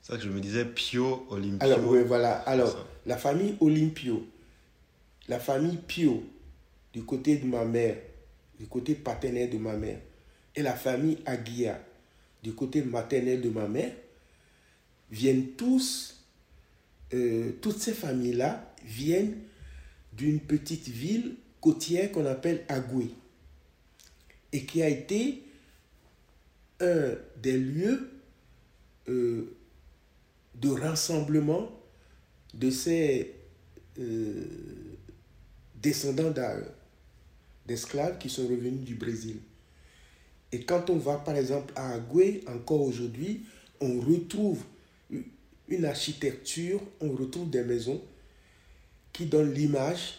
[0.00, 1.58] C'est ça que je me disais Pio Olympio.
[1.60, 2.36] Alors, oui, voilà.
[2.40, 4.26] Alors, la famille Olympio,
[5.28, 6.22] la famille Pio,
[6.92, 7.96] du côté de ma mère,
[8.58, 9.98] du côté paternel de ma mère,
[10.54, 11.80] et la famille Aguia,
[12.42, 13.92] du côté maternel de ma mère,
[15.10, 16.24] viennent tous,
[17.12, 19.36] euh, toutes ces familles-là viennent
[20.16, 23.10] d'une petite ville côtière qu'on appelle Agoué,
[24.52, 25.42] et qui a été
[26.80, 28.10] un des lieux
[29.08, 29.56] euh,
[30.54, 31.70] de rassemblement
[32.52, 33.34] de ces
[33.98, 34.44] euh,
[35.74, 36.32] descendants
[37.66, 39.36] d'esclaves qui sont revenus du Brésil.
[40.52, 43.44] Et quand on va par exemple à Agüe, encore aujourd'hui,
[43.80, 44.62] on retrouve
[45.68, 48.00] une architecture, on retrouve des maisons
[49.14, 50.18] qui donnent l'image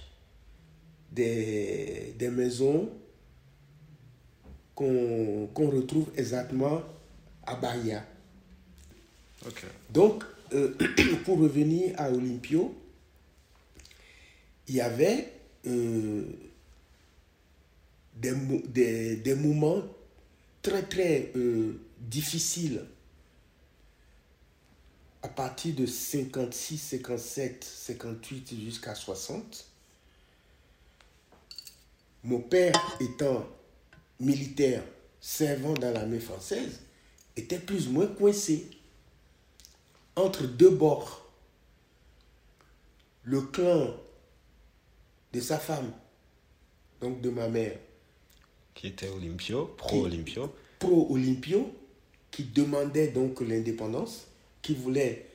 [1.12, 2.90] des, des, maisons
[4.74, 6.82] qu'on retrouve exactement
[7.46, 8.04] à Bahia.
[9.90, 10.74] Donc, euh,
[11.26, 12.74] pour revenir à Olympio,
[14.68, 15.32] il y avait
[15.68, 16.24] euh,
[18.16, 18.34] des,
[18.70, 19.84] des, des, moments
[20.62, 22.82] très très euh, difficiles
[25.26, 29.66] à partir de 56, 57, 58 jusqu'à 60.
[32.24, 33.44] Mon père étant
[34.20, 34.84] militaire
[35.20, 36.80] servant dans l'armée française
[37.36, 38.70] était plus ou moins coincé
[40.16, 41.28] entre deux bords.
[43.24, 43.96] Le clan
[45.34, 45.92] de sa femme,
[47.02, 47.80] donc de ma mère,
[48.76, 50.54] qui était Olympio, pro-Olympio.
[50.78, 51.74] Pro-Olympio,
[52.30, 54.28] qui demandait donc l'indépendance,
[54.66, 55.28] qui voulait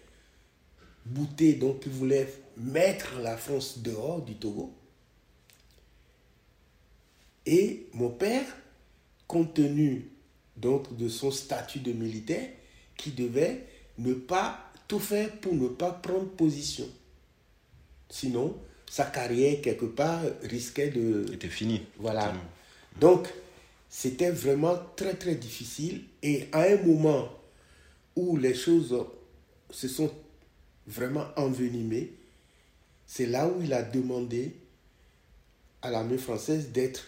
[1.06, 4.74] bouter, donc qui voulait mettre la France dehors du Togo.
[7.46, 8.44] Et mon père,
[9.28, 10.10] compte tenu
[10.56, 12.48] donc de son statut de militaire,
[12.96, 13.66] qui devait
[13.98, 16.88] ne pas tout faire pour ne pas prendre position.
[18.08, 18.58] Sinon,
[18.90, 21.32] sa carrière, quelque part, risquait de...
[21.32, 21.82] Était fini.
[21.98, 22.34] Voilà.
[22.98, 23.28] Donc,
[23.88, 26.02] c'était vraiment très, très difficile.
[26.20, 27.28] Et à un moment
[28.16, 28.92] où les choses
[29.70, 30.10] se sont
[30.86, 32.12] vraiment envenimées,
[33.06, 34.56] c'est là où il a demandé
[35.82, 37.06] à l'armée française d'être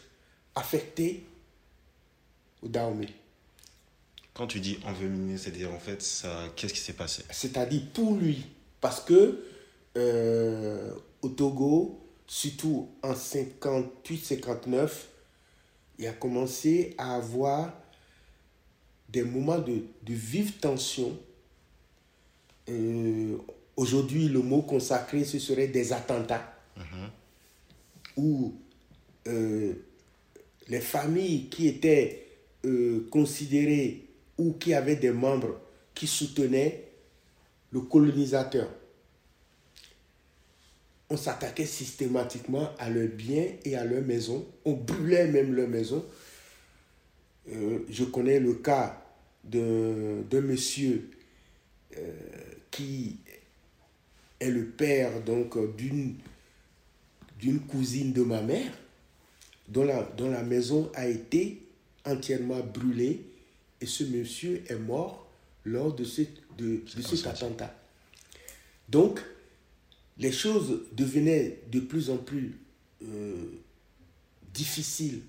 [0.55, 1.25] affecté
[2.62, 3.09] au Dahomey.
[4.35, 7.22] Quand tu dis envenimé, c'est-à-dire en fait, ça, qu'est-ce qui s'est passé?
[7.31, 8.46] C'est-à-dire pour lui,
[8.81, 9.44] parce que
[9.96, 14.90] euh, au Togo, surtout en 58-59,
[15.98, 17.75] il a commencé à avoir
[19.11, 21.18] des moments de, de vive tension.
[22.72, 23.37] Euh,
[23.74, 26.54] Aujourd'hui, le mot consacré, ce serait des attentats.
[28.18, 28.54] Où
[29.26, 29.72] euh,
[30.68, 32.26] les familles qui étaient
[32.66, 34.04] euh, considérées
[34.37, 35.58] ou qui avaient des membres
[35.94, 36.85] qui soutenaient
[37.70, 38.68] le colonisateur,
[41.08, 44.46] on s'attaquait systématiquement à leurs biens et à leurs maisons.
[44.66, 46.04] On brûlait même leurs maisons.
[47.46, 49.02] Je connais le cas
[49.44, 51.11] d'un monsieur
[52.72, 53.18] qui
[54.40, 56.16] est le père donc d'une
[57.38, 58.72] d'une cousine de ma mère
[59.68, 61.62] dont la, dont la maison a été
[62.04, 63.24] entièrement brûlée
[63.80, 65.28] et ce monsieur est mort
[65.64, 66.22] lors de, ce,
[66.56, 67.74] de, de cet attentat.
[68.88, 69.20] Donc,
[70.18, 72.58] les choses devenaient de plus en plus
[73.02, 73.46] euh,
[74.52, 75.22] difficiles.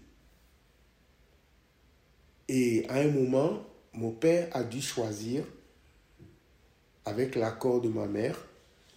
[2.47, 5.45] Et à un moment, mon père a dû choisir,
[7.06, 8.38] avec l'accord de ma mère,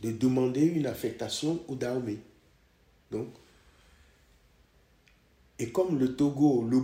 [0.02, 2.18] de demander une affectation au Dahomey.
[3.10, 3.28] Donc,
[5.58, 6.82] et comme le Togo le,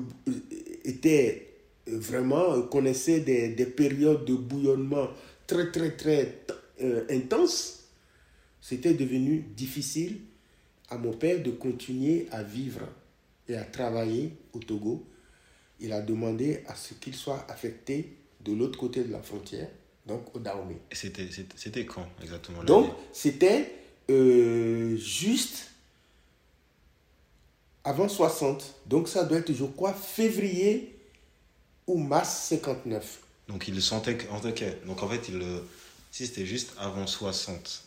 [0.85, 1.53] était
[1.87, 5.09] vraiment, connaissait des, des, périodes de bouillonnement
[5.47, 6.45] très, très, très
[6.81, 7.85] euh, intenses,
[8.61, 10.21] c'était devenu difficile
[10.89, 12.89] à mon père de continuer à vivre
[13.49, 15.05] et à travailler au Togo.
[15.81, 19.69] Il a demandé à ce qu'il soit affecté de l'autre côté de la frontière,
[20.07, 20.79] donc au Dahomey.
[20.91, 23.73] C'était, c'était quand exactement Donc, c'était
[24.11, 25.71] euh, juste
[27.85, 28.75] avant 60.
[28.87, 30.97] Donc, ça doit être, je crois, février
[31.87, 33.21] ou mars 59.
[33.49, 34.25] Donc, il sentait que.
[34.49, 35.43] Ok, donc en fait, il,
[36.11, 37.85] si c'était juste avant 60.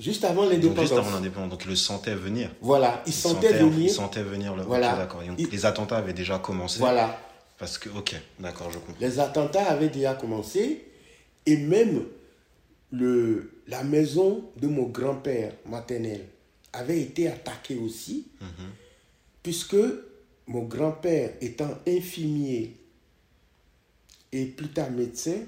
[0.00, 0.80] Juste avant l'indépendance.
[0.80, 1.50] Juste avant l'indépendance.
[1.50, 2.50] Donc, il le sentait venir.
[2.60, 3.86] Voilà, il, sentait, venir.
[3.86, 4.54] Il sentait venir.
[4.54, 4.62] Le...
[4.62, 4.96] Voilà.
[4.96, 5.22] d'accord.
[5.36, 6.78] Les attentats avaient déjà commencé.
[6.78, 7.18] Voilà.
[7.58, 8.94] Parce que, ok, d'accord, je comprends.
[9.00, 10.87] Les attentats avaient déjà commencé
[11.48, 12.04] et même
[12.90, 16.26] le, la maison de mon grand-père maternel
[16.74, 18.70] avait été attaquée aussi, mhm.
[19.42, 19.76] puisque
[20.46, 22.76] mon grand-père étant infirmier
[24.30, 25.38] et plus tard médecin,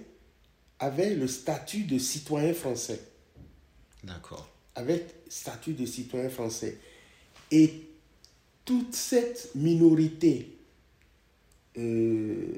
[0.79, 3.03] avait le statut de citoyen français.
[4.03, 4.49] D'accord.
[4.75, 6.79] Avec statut de citoyen français.
[7.51, 7.75] Et
[8.65, 10.57] toute cette minorité
[11.77, 12.55] euh,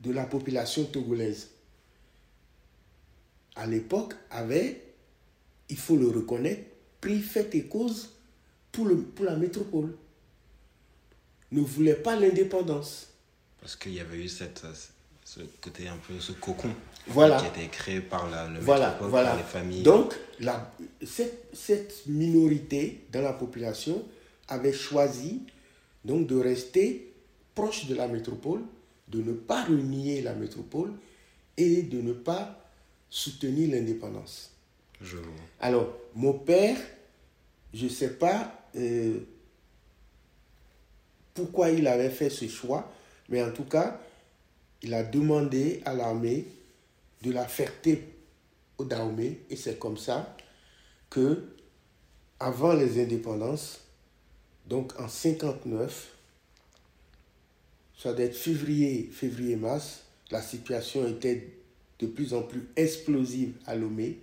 [0.00, 1.50] de la population togolaise
[3.56, 4.82] à l'époque avait,
[5.68, 6.62] il faut le reconnaître,
[7.00, 8.10] pris fait et cause
[8.70, 9.96] pour, le, pour la métropole.
[11.52, 13.08] Ne voulait pas l'indépendance.
[13.60, 14.62] Parce qu'il y avait eu cette,
[15.24, 16.70] ce côté un peu, ce cocon
[17.08, 17.38] voilà.
[17.38, 19.30] qui a été créé par la, le voilà, voilà.
[19.30, 19.82] par les familles.
[19.82, 20.72] Donc, la,
[21.04, 24.04] cette, cette minorité dans la population
[24.48, 25.42] avait choisi
[26.04, 27.12] donc de rester
[27.54, 28.60] proche de la métropole,
[29.08, 30.92] de ne pas renier la métropole
[31.56, 32.65] et de ne pas
[33.10, 34.50] soutenir l'indépendance.
[35.00, 35.32] Je vois.
[35.60, 36.76] Alors, mon père,
[37.74, 39.20] je ne sais pas euh,
[41.34, 42.90] pourquoi il avait fait ce choix,
[43.28, 44.00] mais en tout cas,
[44.82, 46.46] il a demandé à l'armée
[47.22, 48.04] de la ferté
[48.78, 50.36] au Dahomey, et c'est comme ça
[51.10, 51.44] que,
[52.38, 53.80] avant les indépendances,
[54.66, 56.14] donc en 59,
[57.96, 61.56] ça doit être février, février-mars, la situation était
[61.98, 64.18] de plus en plus explosive à Lomé.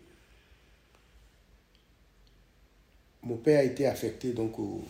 [3.24, 4.84] Mon père a été affecté donc au,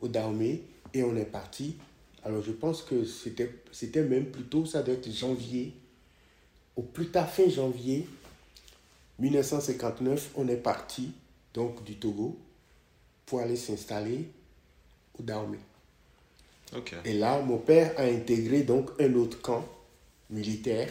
[0.00, 0.62] au Dahomey
[0.94, 1.76] et on est parti.
[2.24, 5.74] Alors je pense que c'était même plutôt, ça doit être janvier,
[6.76, 8.06] au plus tard fin janvier
[9.18, 11.12] 1959, on est parti
[11.52, 12.38] donc du Togo
[13.26, 14.28] pour aller s'installer
[15.18, 15.58] au Dahomey.
[17.04, 19.64] Et là, mon père a intégré donc un autre camp
[20.30, 20.90] militaire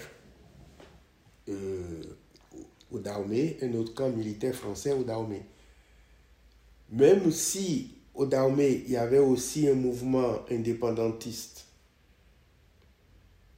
[1.49, 2.03] euh,
[2.91, 5.43] au Dahomey, un autre camp militaire français au Dahomey.
[6.91, 11.65] Même si au Dahomey, il y avait aussi un mouvement indépendantiste,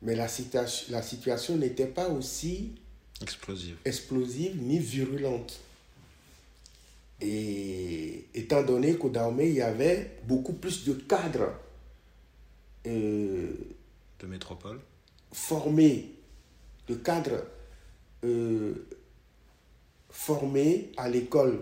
[0.01, 2.75] mais la situation, la situation n'était pas aussi
[3.21, 3.77] explosive.
[3.85, 5.59] explosive ni virulente.
[7.21, 11.53] Et étant donné qu'au Dahomey, il y avait beaucoup plus de cadres
[12.85, 13.53] euh,
[14.19, 14.79] de métropole
[15.31, 16.11] formés,
[16.87, 17.43] de cadres
[18.23, 18.87] euh,
[20.09, 21.59] formés à l'école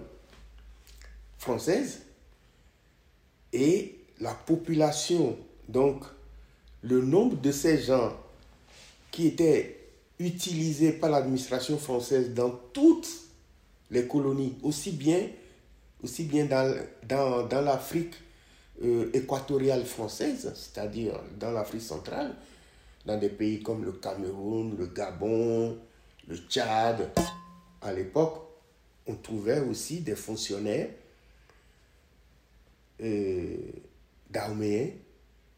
[1.37, 2.01] française
[3.53, 6.03] et la population, donc
[6.83, 8.13] le nombre de ces gens
[9.09, 9.77] qui étaient
[10.19, 13.09] utilisés par l'administration française dans toutes
[13.89, 15.27] les colonies, aussi bien,
[16.03, 16.75] aussi bien dans,
[17.07, 18.13] dans, dans l'Afrique
[18.83, 22.35] euh, équatoriale française, c'est-à-dire dans l'Afrique centrale,
[23.05, 25.77] dans des pays comme le Cameroun, le Gabon,
[26.31, 27.11] le Tchad.
[27.81, 28.41] À l'époque,
[29.05, 30.89] on trouvait aussi des fonctionnaires
[33.01, 33.57] euh,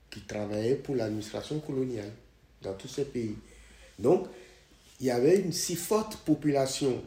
[0.09, 2.11] qui travaillaient pour l'administration coloniale
[2.61, 3.35] dans tous ces pays.
[3.99, 4.27] Donc,
[4.99, 7.03] il y avait une si forte population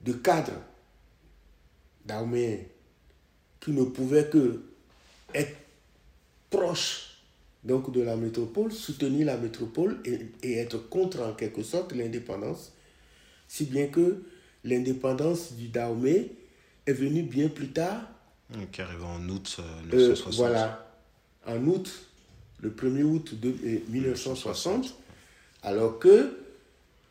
[0.00, 0.62] de cadres
[2.04, 2.60] d'Aoméens
[3.60, 4.62] qui ne pouvaient que
[5.34, 5.56] être
[6.48, 7.07] proches
[7.64, 12.72] donc de la métropole, soutenir la métropole et, être contre en quelque sorte l'indépendance,
[13.48, 14.22] si bien que
[14.64, 16.30] l'indépendance du Dahomey
[16.86, 18.02] est venue bien plus tard.
[18.72, 20.32] Qui arrive en août 1960.
[20.32, 20.98] Euh, voilà,
[21.46, 21.90] en août,
[22.60, 23.52] le 1er août de
[23.90, 24.96] 1960,
[25.62, 26.38] alors que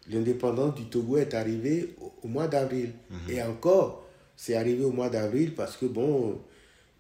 [0.10, 2.94] l'indépendance du Togo est arrivée au, mois d'avril.
[3.10, 3.20] Mhm.
[3.30, 6.40] Et encore, c'est arrivé au mois d'avril parce que, bon,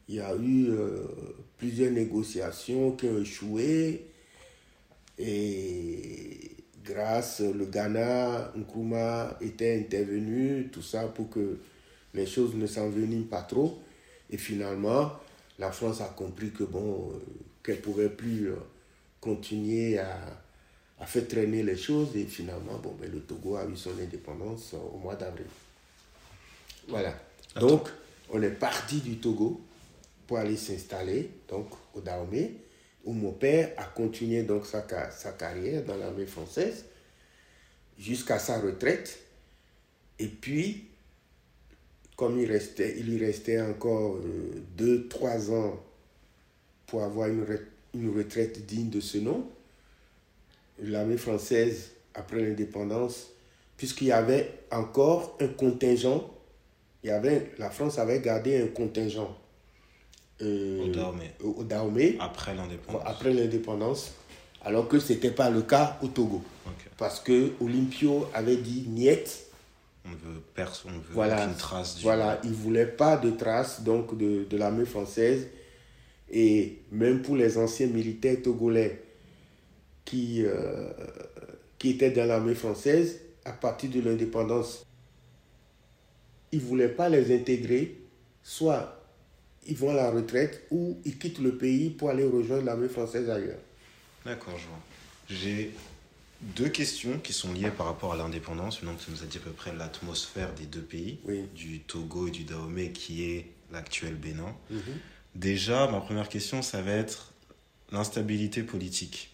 [0.07, 1.03] il y a eu euh,
[1.58, 4.08] plusieurs négociations qui ont échoué.
[5.18, 6.51] Et
[6.84, 11.60] grâce, le Ghana, Nkrumah était intervenu, tout ça pour que
[12.14, 13.80] les choses ne s'enveniment pas trop.
[14.30, 15.12] Et finalement,
[15.60, 17.20] la France a compris que bon, euh,
[17.64, 18.55] qu'elle pouvait plus euh,
[19.20, 20.18] continuer à,
[21.05, 24.97] fait traîner les choses et finalement, bon, ben, le Togo a eu son indépendance au
[24.97, 25.45] mois d'avril.
[26.88, 27.14] Voilà.
[27.60, 27.89] Donc,
[28.30, 29.62] on est parti du Togo
[30.28, 32.51] pour aller s'installer donc au Dahomey,
[33.05, 36.86] où mon père a continué donc sa, carrière dans l'armée française
[37.97, 39.17] jusqu'à sa retraite.
[40.19, 40.88] Et puis,
[42.17, 44.19] comme il, restait, il lui restait encore
[44.78, 45.80] 2-3 ans
[46.86, 47.45] pour avoir une,
[47.93, 49.49] une retraite digne de ce nom,
[50.80, 53.30] l'armée française, après l'indépendance,
[53.78, 56.34] puisqu'il y avait encore un contingent,
[57.03, 59.38] il y avait, la France avait gardé un contingent
[60.41, 60.91] euh,
[61.43, 63.03] au Dahomey, après l'indépendance.
[63.05, 64.11] Après l'indépendance,
[64.63, 66.43] alors que ce n'était pas le cas au Togo.
[66.97, 69.45] Parce que Olympio avait dit niet.
[70.05, 72.03] On veut, personne, on veut voilà, aucune trace du...
[72.03, 75.47] Voilà, il ne voulait pas de traces donc, de, de l'armée française.
[76.31, 79.03] Et même pour les anciens militaires togolais
[80.05, 80.89] qui, euh,
[81.77, 84.85] qui étaient dans l'armée française, à partir de l'indépendance,
[86.51, 87.97] ils ne voulaient pas les intégrer,
[88.43, 88.96] soit
[89.68, 93.30] ils vont à la retraite ou ils quittent le pays pour aller rejoindre l'armée française
[93.30, 93.59] ailleurs.
[94.26, 94.80] D'accord, je vois.
[95.30, 95.72] J'ai
[96.41, 98.84] deux questions qui sont liées par rapport à l'indépendance.
[98.84, 101.20] Donc, tu nous as dit à peu près l'atmosphère des deux pays,
[101.55, 104.55] du Togo et du Dahomey, qui est l'actuel Bénin.
[104.70, 104.82] Mhm.
[105.36, 107.34] Déjà, ma première question, ça va être
[107.91, 109.32] l'instabilité politique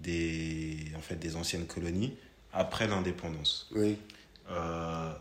[0.00, 2.14] des, en fait, des anciennes colonies
[2.52, 3.70] après l'indépendance.
[3.74, 3.96] Oui.
[4.50, 5.12] Euh,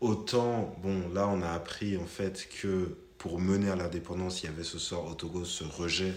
[0.00, 4.48] autant, bon, là, on a appris en fait que pour mener à l'indépendance, il y
[4.50, 6.12] avait ce sort au Togo, ce rejet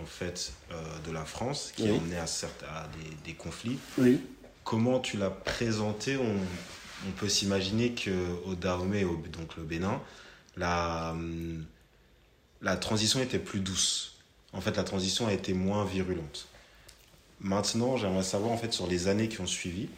[0.00, 3.76] en fait euh, de la France qui a emmené à, certes, à des, des conflits.
[3.98, 4.20] Oui.
[4.62, 6.36] Comment tu l'as présenté on,
[7.08, 10.00] on, peut s'imaginer qu'au Dahomey, au, donc le Bénin,
[10.56, 11.16] la,
[12.62, 14.14] la transition était plus douce.
[14.52, 16.46] En fait, la transition a été moins virulente.
[17.40, 19.88] Maintenant, j'aimerais savoir en fait sur les années qui ont suivi,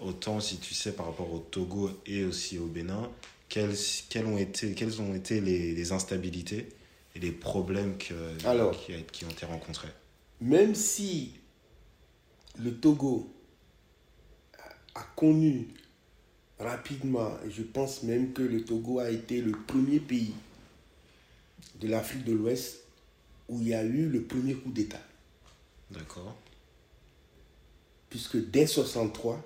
[0.00, 3.10] autant si tu sais par rapport au Togo et aussi au Bénin,
[3.48, 3.76] quelles,
[4.08, 6.68] quelles, ont été, quelles ont été les, les instabilités
[7.14, 8.14] et les problèmes que,
[8.46, 9.92] Alors, qui, qui, ont été rencontrés
[10.40, 11.32] Même si
[12.58, 13.32] le Togo
[14.94, 15.68] a connu
[16.58, 20.34] rapidement, je pense même que le Togo a été le premier pays
[21.80, 22.82] de l'Afrique de l'Ouest
[23.48, 25.00] où il y a eu le premier coup d'État.
[25.90, 26.34] D'accord.
[28.10, 29.42] Puisque dès 63,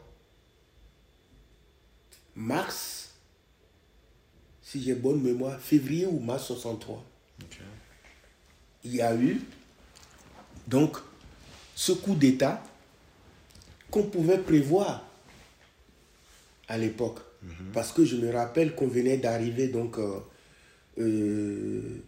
[2.35, 3.00] mars
[4.71, 7.05] si j'ai bonne mémoire, février ou mars 63.
[8.85, 9.41] Il y a eu
[10.69, 10.97] donc
[11.75, 12.63] ce coup d'État
[13.91, 15.05] qu'on pouvait prévoir
[16.69, 17.19] à l'époque.
[17.43, 17.73] Mhm.
[17.73, 20.21] Parce que je me rappelle qu'on venait d'arriver donc euh,
[20.99, 22.03] euh,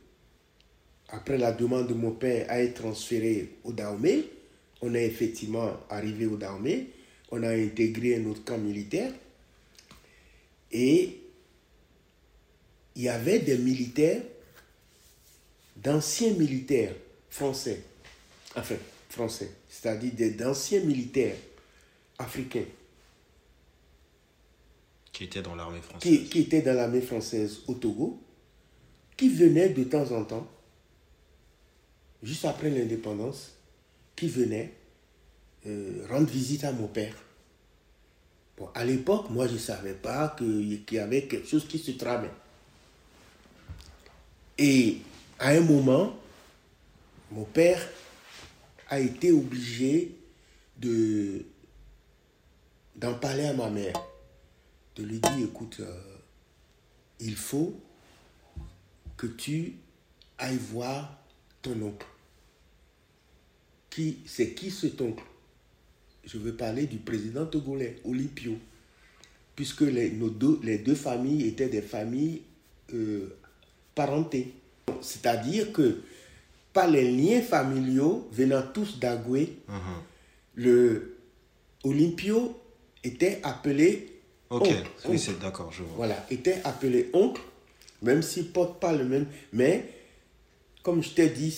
[1.09, 4.25] après la demande de mon père à être transféré au Dahomey.
[4.83, 6.91] On est effectivement arrivé au Dahomey.
[7.33, 9.13] On a intégré un autre camp militaire.
[10.71, 11.22] Et
[12.97, 14.23] il y avait des militaires,
[15.77, 16.95] d'anciens militaires
[17.31, 17.83] français,
[18.57, 18.77] enfin
[19.09, 21.37] français, c'est-à-dire d'anciens militaires
[22.19, 22.65] africains.
[25.13, 26.01] Qui étaient dans l'armée française.
[26.01, 28.21] Qui, qui étaient dans l'armée française au Togo,
[29.17, 30.49] qui venaient de temps en temps,
[32.23, 33.53] juste après l'indépendance,
[34.17, 34.73] qui venaient
[35.67, 37.15] euh, rendre visite à mon père.
[38.57, 41.93] Bon, à l'époque, moi, je ne savais pas qu'il y avait quelque chose qui se
[41.93, 42.31] tramait.
[44.65, 44.99] Et
[45.41, 46.17] à un moment,
[47.33, 47.85] mon père
[48.91, 50.15] a été obligé
[50.79, 51.45] de
[52.95, 53.95] d'en parler à ma mère,
[54.95, 56.01] de lui dire, écoute, euh,
[57.19, 57.75] il faut
[59.17, 59.79] que tu
[60.39, 61.19] ailles voir
[61.61, 62.07] ton oncle.
[63.91, 65.25] Qui, c'est qui cet oncle?
[66.25, 68.57] Je veux parler du président togolais, Olympio,
[69.57, 72.43] puisque les, nos deux, les deux familles étaient des familles
[72.95, 73.37] euh,
[73.95, 74.53] parenté.
[75.01, 76.01] C'est-à-dire que
[76.73, 79.75] par les liens familiaux venant tous d'Agoué, uh-huh.
[80.57, 81.17] le
[81.85, 82.59] Olympio
[83.05, 84.13] était appelé
[84.53, 84.69] Ok,
[85.09, 85.93] oui, c'est d'accord, je vois.
[85.97, 87.41] Voilà, était appelé oncle,
[88.03, 89.27] même s'il ne porte pas le même.
[89.55, 89.89] Mais,
[90.83, 91.57] comme je t'ai dit,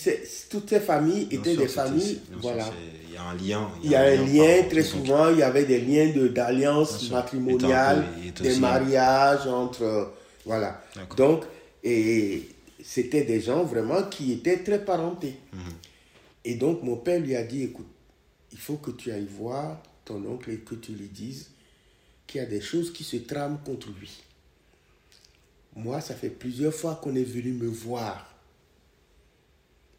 [0.49, 2.21] toutes ces familles étaient des familles.
[2.39, 2.69] Voilà.
[3.09, 3.69] Il y a un lien.
[3.83, 8.05] Il y a, un, lien, très souvent, il y avait des liens d'alliance matrimoniale,
[8.41, 10.13] des mariages entre.
[10.45, 10.81] Voilà.
[11.17, 11.43] Donc,
[11.85, 12.49] et
[12.83, 15.37] c'était des gens vraiment qui étaient très parentés.
[15.53, 15.73] Mhm.
[16.43, 17.87] Et donc mon père lui a dit, écoute,
[18.51, 21.51] il faut que tu ailles voir ton oncle et que tu lui dises
[22.25, 24.23] qu'il y a des choses qui se trament contre lui.
[25.75, 28.33] Moi, ça fait plusieurs fois qu'on est venu me voir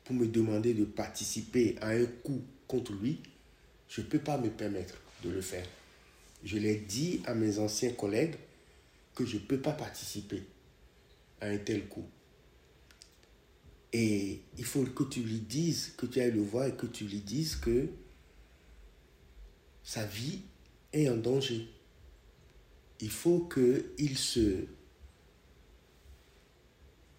[0.05, 3.21] pour me demander de participer à un coup contre lui.
[3.89, 5.67] Je ne peux pas me permettre de le faire.
[6.45, 8.35] Je l'ai dit à mes anciens collègues
[9.15, 10.43] que je ne peux pas participer
[11.41, 12.07] un tel coup.
[13.93, 17.05] Et il faut que tu lui dises, que tu ailles le voir et que tu
[17.05, 17.89] lui dises que
[19.83, 20.43] sa vie
[20.93, 21.69] est en danger.
[23.01, 24.67] Il faut qu'il se...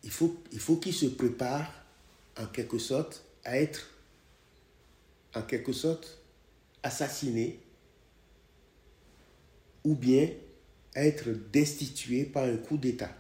[0.03, 1.71] Il faut, il faut qu'il se prépare
[2.37, 3.89] en quelque sorte à être
[5.33, 6.21] en quelque sorte
[6.83, 7.59] assassiné
[9.83, 10.29] ou bien
[10.95, 13.13] à être destitué par un coup d'État.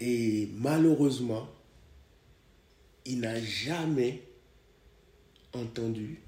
[0.00, 1.48] Et malheureusement,
[3.04, 4.22] il n'a jamais
[5.52, 6.20] entendu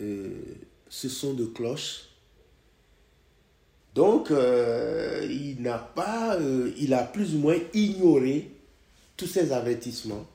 [0.00, 0.28] euh,
[0.88, 2.04] ce son de cloche.
[3.94, 8.50] Donc, euh, il n'a pas, euh, il a plus ou moins ignoré
[9.16, 10.26] tous ces avertissements.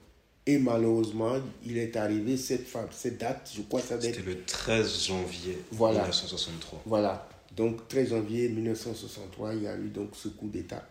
[0.46, 5.06] Et malheureusement, il est arrivé cette, cette date, je crois que ça C'était le 13
[5.06, 6.02] janvier voilà.
[6.02, 6.84] 1963.
[6.86, 7.28] Voilà.
[7.56, 10.86] Donc, 13 janvier 1963, il y a eu donc ce coup d'État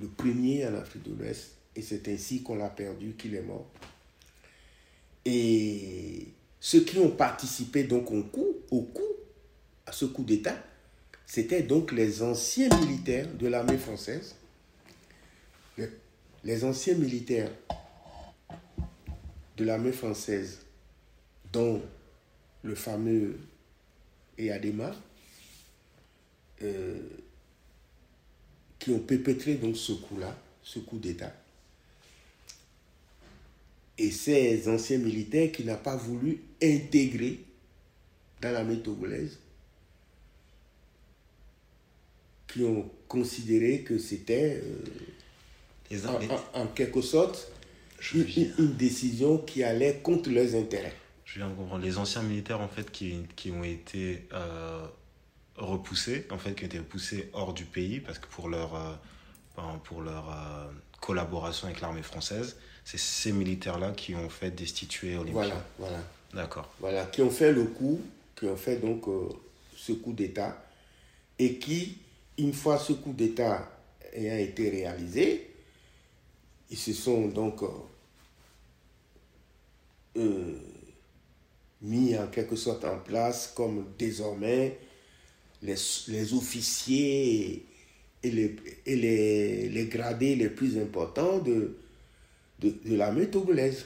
[0.00, 3.66] le premier en Afrique de l'Ouest, et c'est ainsi qu'on l'a perdu, qu'il est mort.
[5.24, 6.28] Et
[6.60, 8.56] ceux qui ont participé donc au coup,
[9.86, 10.56] à ce coup d'État,
[11.26, 14.34] c'était donc les anciens militaires de l'armée française,
[16.44, 17.50] les, anciens militaires
[19.56, 20.60] de l'armée française,
[21.52, 21.82] dont
[22.62, 23.38] le fameux
[24.38, 24.94] Eadema,
[26.62, 26.98] euh,
[28.88, 31.30] qui ont perpétré donc ce coup-là, ce coup d'État.
[33.98, 37.40] Et ces anciens militaires qui n'ont pas voulu intégrer
[38.40, 39.38] dans l'armée togolaise,
[42.46, 44.62] qui ont considéré que c'était
[45.92, 46.06] euh,
[46.54, 47.52] en, quelque sorte
[48.14, 50.94] une, décision qui allait contre leurs intérêts.
[51.26, 51.84] Je viens de comprendre.
[51.84, 54.86] Les anciens militaires en fait qui, qui ont été euh,
[55.58, 59.62] repoussés, en fait, qui ont été repoussés hors du pays parce que pour leur, euh,
[59.84, 60.66] pour leur euh,
[61.00, 65.32] collaboration avec l'armée française, c'est ces militaires-là qui ont fait destituer Olympia.
[65.32, 65.98] Voilà, voilà.
[66.34, 66.70] D'accord.
[66.80, 68.00] Voilà, qui ont fait le coup,
[68.36, 69.28] qui ont fait donc euh,
[69.76, 70.62] ce coup d'État
[71.38, 71.98] et qui,
[72.38, 73.70] une fois ce coup d'État
[74.12, 75.50] ayant été réalisé,
[76.70, 77.62] ils se sont donc
[81.80, 84.78] mis en quelque sorte en place comme désormais
[85.62, 87.66] les, officiers
[88.22, 88.56] et, les,
[88.86, 91.76] et les, les, gradés les plus importants de,
[92.60, 93.84] de, de l'armée togolaise.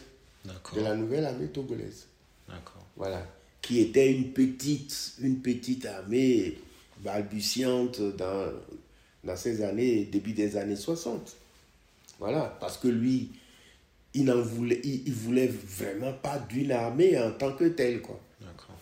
[0.75, 2.07] De la nouvelle armée togolaise.
[2.49, 2.85] D'accord.
[2.97, 3.27] Voilà.
[3.61, 6.59] Qui était une petite, une petite armée
[6.99, 8.53] balbutiante dans,
[9.23, 11.37] dans ces années, début des années 60.
[12.19, 12.57] Voilà.
[12.61, 13.31] Parce que lui,
[14.15, 18.21] il n'en voulait, il, voulait vraiment pas d'une armée en tant que telle, quoi.
[18.41, 18.77] D'accord.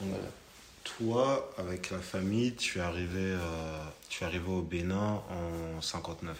[0.00, 0.30] Voilà
[0.84, 6.36] toi, avec la famille, tu es arrivé, euh, tu es arrivé au Bénin en 59.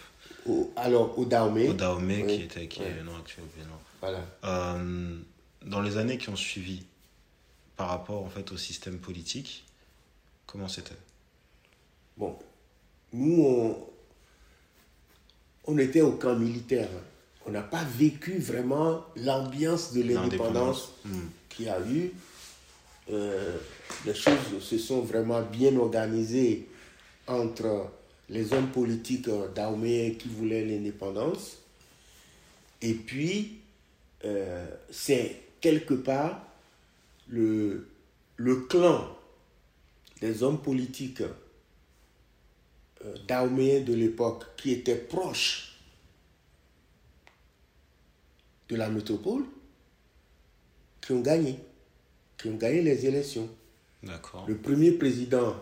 [0.75, 1.69] alors, au Dahomey.
[1.69, 3.77] Au Dahomey, qui, était, qui est non actuel au Bénin.
[4.01, 4.25] Voilà.
[4.43, 5.17] Euh,
[5.65, 6.83] dans les années qui ont suivi,
[7.77, 9.65] par rapport en fait au système politique,
[10.45, 10.97] comment c'était?
[12.17, 12.37] Bon,
[13.13, 13.87] nous, on,
[15.65, 16.89] on était au camp militaire.
[17.45, 21.19] On n'a pas vécu vraiment l'ambiance de l'indépendance hmm.
[21.49, 22.11] qu'il y a eu.
[23.09, 23.57] Euh,
[24.05, 26.67] les choses se sont vraiment bien organisées
[27.27, 27.91] entre
[28.29, 31.57] les hommes politiques d'Aomé qui voulaient l'indépendance.
[32.81, 33.59] Et puis,
[34.23, 36.41] euh, c'est quelque part
[37.27, 37.87] le,
[38.37, 39.07] le clan
[40.21, 41.23] des hommes politiques
[43.05, 45.79] euh, de l'époque qui étaient proches
[48.69, 49.43] de la métropole
[51.01, 51.57] qui ont gagné,
[52.41, 53.47] qui ont gagné les élections.
[54.47, 55.55] Le premier président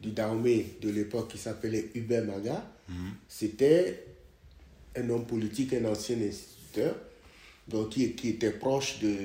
[0.00, 3.12] du Dahomey de l'époque, qui s'appelait Hubert Maga, mhm.
[3.28, 4.04] c'était
[4.96, 6.94] un homme politique, un ancien instituteur,
[7.68, 9.16] donc qui, qui était proche de,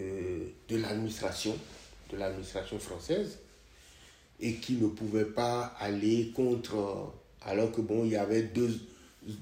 [0.00, 1.56] euh, de l'administration,
[2.10, 3.38] de l'administration française,
[4.40, 7.12] et qui ne pouvait pas aller contre,
[7.42, 8.78] alors que bon, il y avait deux,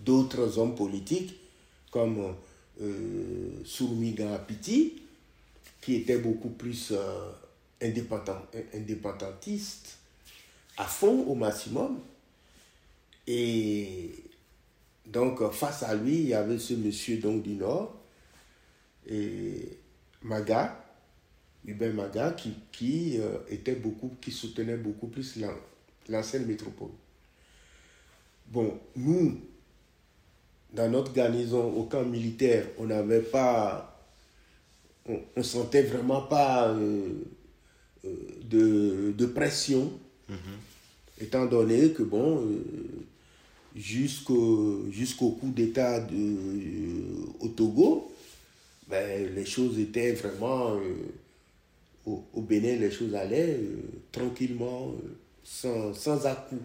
[0.04, 1.36] d'autres hommes politiques,
[1.92, 2.34] comme
[2.80, 5.02] euh, Sourmiga Apiti,
[5.86, 7.30] qui était beaucoup plus euh,
[7.80, 8.42] indépendant,
[8.74, 9.98] indépendantiste,
[10.76, 12.00] à fond au maximum.
[13.28, 14.10] Et
[15.06, 17.94] donc, face à lui, il y avait ce monsieur donc, du Nord,
[19.08, 19.78] et
[20.22, 20.84] Maga,
[21.64, 25.38] Hubert Maga, qui, qui, euh, était beaucoup, qui soutenait beaucoup plus
[26.08, 26.90] l'ancienne métropole.
[28.48, 29.40] Bon, nous,
[30.72, 33.95] dans notre garnison, au camp militaire, on n'avait pas
[35.08, 37.08] on, on sentait vraiment pas euh,
[38.04, 38.08] euh,
[38.44, 39.92] de, de pression,
[41.20, 42.62] étant donné que, bon, euh,
[43.74, 48.12] jusqu'au jusqu'au coup d'État de, euh, au Togo,
[48.88, 50.78] ben, les choses étaient vraiment...
[52.06, 53.58] au, au Bénin, les choses allaient
[54.12, 54.94] tranquillement,
[55.42, 56.62] sans, sans à-coups.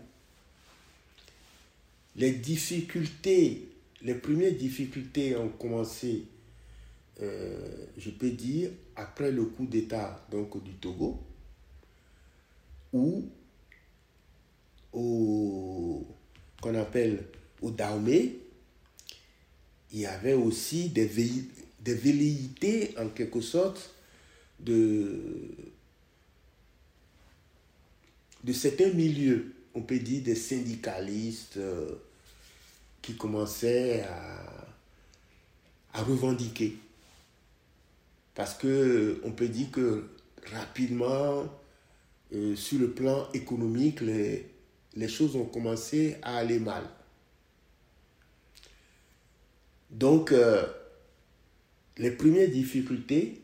[2.16, 3.70] Les difficultés,
[4.04, 6.26] les premières difficultés ont commencé,
[7.22, 11.20] euh, je peux dire, après le coup d'État donc, du Togo,
[12.94, 13.26] où
[14.94, 16.06] au
[16.62, 17.24] qu'on appelle
[17.62, 18.36] au Dahomey,
[19.92, 21.06] il y avait aussi des,
[21.86, 23.94] velléités en quelque sorte
[24.60, 25.50] de,
[28.54, 31.96] certains milieux, on peut dire des syndicalistes euh,
[33.02, 34.06] qui commençaient
[35.94, 36.78] à revendiquer.
[38.42, 40.10] Parce que on peut dire que
[40.52, 41.48] rapidement,
[42.34, 44.50] euh, sur le plan économique, les,
[44.96, 46.84] les choses ont commencé à aller mal.
[49.92, 50.66] Donc, euh,
[52.00, 53.44] les premières difficultés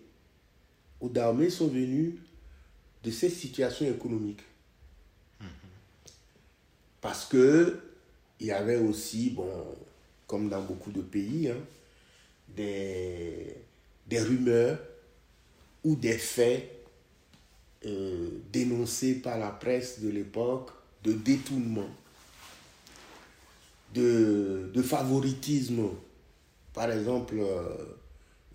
[1.00, 2.18] au Dahomey sont venues
[3.04, 4.42] de cette situation économique.
[7.02, 7.82] Parce que
[8.40, 9.48] il y avait aussi, bon,
[10.26, 11.58] comme dans beaucoup de pays, hein,
[12.56, 13.67] des,
[14.08, 14.80] des rumeurs
[15.84, 16.70] ou des faits
[17.86, 20.72] euh, dénoncés par la presse de l'époque
[21.04, 21.90] de détournement,
[23.94, 25.84] de, de favoritisme.
[26.74, 27.62] Par exemple, euh,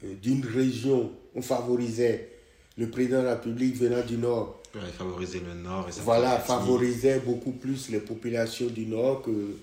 [0.04, 2.30] euh, d'une région, on favorisait
[2.76, 7.20] le président de la République venant du Nord Ouais, favoriser le Nord et voilà, favorisait
[7.20, 9.58] beaucoup plus les populations du Nord que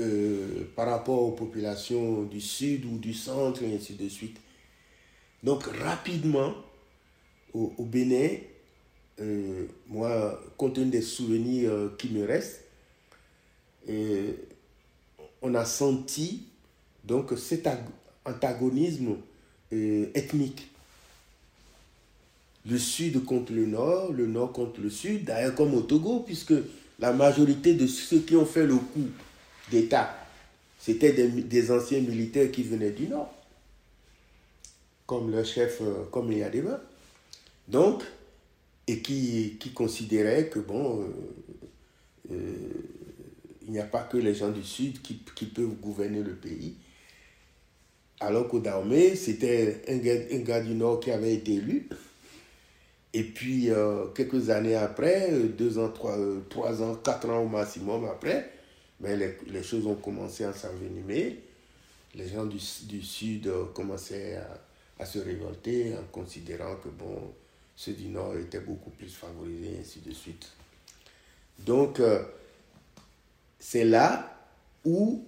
[0.00, 4.38] euh, par rapport aux populations du Sud ou du Centre, et ainsi de suite.
[5.42, 6.54] Donc, rapidement,
[7.54, 8.28] au, au Bénin,
[9.20, 12.64] euh, moi, compte tenu des souvenirs euh, qui me restent,
[13.88, 14.32] euh,
[15.42, 16.44] on a senti
[17.04, 17.84] donc cet ag-
[18.24, 19.16] antagonisme
[19.70, 20.68] ethnique.
[22.68, 26.54] Le sud contre le nord, le nord contre le sud, d'ailleurs comme au Togo, puisque
[26.98, 29.06] la majorité de ceux qui ont fait le coup
[29.70, 30.14] d'État,
[30.78, 33.32] c'était des anciens militaires qui venaient du nord,
[35.08, 36.78] comme le chef, euh, comme Yadema.
[37.66, 38.04] Donc,
[38.86, 42.54] et qui, qui considéraient que, bon, euh, euh,
[43.66, 46.76] il n'y a pas que les gens du sud qui, qui peuvent gouverner le pays.
[48.20, 48.62] Alors qu'au
[49.14, 51.88] c'était un gars, un gars du nord qui avait été élu.
[53.14, 53.70] Et puis,
[54.14, 56.18] quelques années après, deux ans, trois,
[56.50, 58.50] trois ans, quatre ans au maximum après,
[59.00, 61.38] ben, les, les choses ont commencé à s'envenimer.
[62.14, 64.67] Les gens du, du Sud commençaient à,
[64.98, 67.32] à se révolter en considérant que, bon,
[67.76, 70.50] ceux du Nord étaient beaucoup plus favorisés, et ainsi de suite.
[71.60, 72.24] Donc, euh,
[73.58, 74.36] c'est là
[74.84, 75.24] où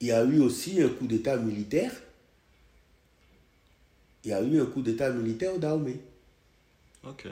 [0.00, 1.92] il y a eu aussi un coup d'État militaire.
[4.24, 5.98] Il y a eu un coup d'État militaire au Dahomey.
[7.04, 7.28] Ok.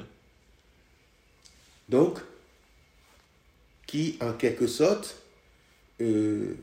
[1.88, 2.18] Donc,
[3.86, 5.22] qui en quelque sorte,
[6.00, 6.54] euh,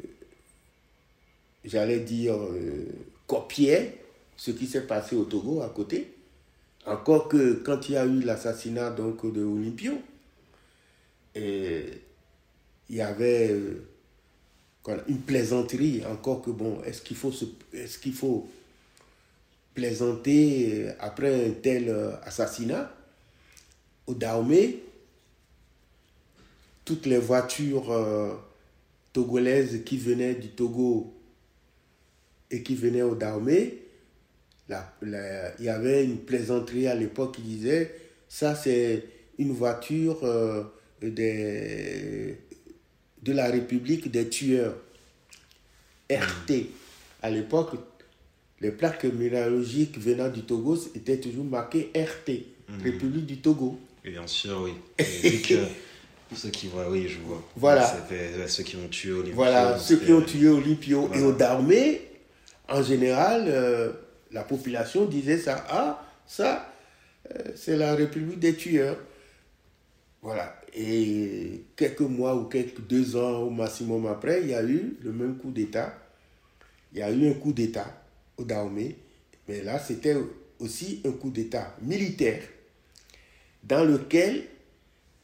[1.63, 2.85] j'allais dire, euh,
[3.27, 4.02] copiait
[4.43, 6.15] ce qui s'est passé au Togo à côté.
[6.85, 9.93] Encore que quand il y a eu l'assassinat donc de Olympio,
[11.33, 12.01] il
[12.89, 13.85] y avait euh,
[15.07, 17.31] une plaisanterie, encore que bon, est-ce qu'il faut,
[18.01, 18.49] qu'il faut
[19.73, 22.93] plaisanter euh, après un tel euh, assassinat
[24.07, 24.79] au Dahomey,
[26.83, 28.41] toutes les voitures
[29.13, 31.13] togolaises qui venaient du Togo
[32.51, 33.82] et qui venaient au Dahomey,
[34.69, 37.93] il y avait une plaisanterie à l'époque qui disait
[38.27, 39.03] ça c'est
[39.37, 40.63] une voiture euh,
[41.01, 42.37] des,
[43.21, 44.75] de la République des tueurs.
[46.11, 46.67] RT.
[47.21, 47.71] À l'époque,
[48.59, 53.79] les plaques minéralogiques venant du Togo étaient toujours marquées RT, République du Togo.
[54.03, 54.73] Et bien sûr, oui.
[55.23, 55.55] Et que
[56.35, 57.41] ceux qui voient, oui, je vois.
[57.55, 57.95] Voilà.
[58.09, 59.33] Ouais, ceux qui ont tué Olivier.
[59.33, 61.35] Voilà, ceux qui ont tué Olympio et au
[62.69, 63.91] en général, euh,
[64.33, 65.65] la population disait ça.
[65.69, 66.69] Ah, ça,
[67.31, 68.97] euh, c'est la République des tueurs.
[70.21, 70.59] Voilà.
[70.75, 75.11] Et quelques mois ou quelques deux ans au maximum après, il y a eu le
[75.11, 75.93] même coup d'État.
[76.91, 77.85] Il y a eu un coup d'État
[78.37, 78.95] au Dahomey.
[79.47, 80.15] Mais là, c'était
[80.59, 82.41] aussi un coup d'État militaire
[83.63, 84.43] dans lequel,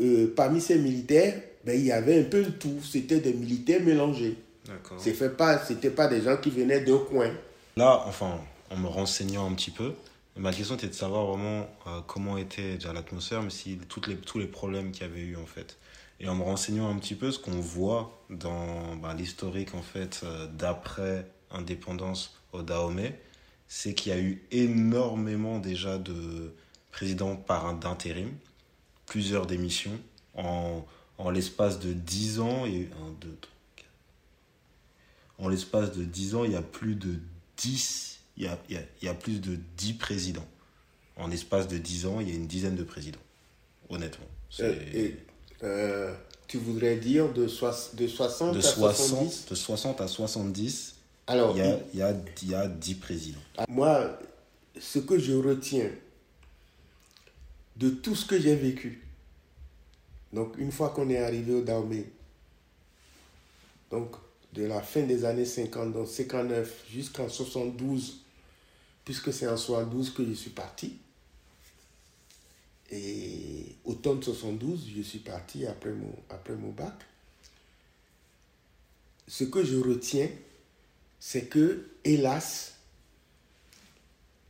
[0.01, 2.80] euh, parmi ces militaires, ben, il y avait un peu de tout.
[2.84, 4.38] C'était des militaires mélangés.
[4.66, 4.99] D'accord.
[5.01, 7.32] Ce n'était pas, c'était pas des gens qui venaient d'un coin.
[7.76, 8.39] Là, enfin,
[8.70, 9.93] en me renseignant un petit peu,
[10.39, 14.39] Ma question était de savoir vraiment euh, comment était déjà l'atmosphère, mais si les, tous
[14.39, 15.78] les problèmes qu'il y avait eu en fait.
[16.22, 20.22] Et en me renseignant un petit peu, ce qu'on voit dans bah, l'historique en fait
[20.24, 23.20] euh, d'après indépendance au Dahomey,
[23.67, 26.53] c'est qu'il y a eu énormément déjà de
[26.91, 28.32] présidents par d'intérim,
[29.07, 29.99] plusieurs démissions
[30.36, 30.86] en,
[31.17, 33.38] en l'espace de 10 ans et un, deux,
[35.38, 37.20] en l'espace de 10 ans, il y a plus de
[37.57, 38.09] 10
[38.40, 40.48] il y a, il y a, il y a plus de 10 présidents.
[41.18, 43.20] En espace de 10 ans, il y a une dizaine de présidents.
[43.90, 44.26] Honnêtement.
[44.60, 45.16] Et,
[45.64, 46.14] euh,
[46.48, 50.96] tu voudrais dire de, soix, de 60 de à 60, 70 De 60 à 70,
[51.28, 53.40] Alors, il y, a, il, y a, il y a 10 présidents.
[53.68, 54.18] Moi,
[54.80, 55.92] ce que je retiens
[57.76, 59.06] de tout ce que j'ai vécu,
[60.32, 62.06] donc une fois qu'on est arrivé au Dahomey,
[63.92, 64.16] donc
[64.54, 68.22] de la fin des années 50, donc 59 jusqu'en 72,
[69.06, 70.97] puisque c'est en 72 que je suis parti.
[72.91, 76.93] Et automne 72, je suis parti après mon, bac.
[79.28, 80.30] Ce que je retiens,
[81.20, 82.76] c'est que, hélas,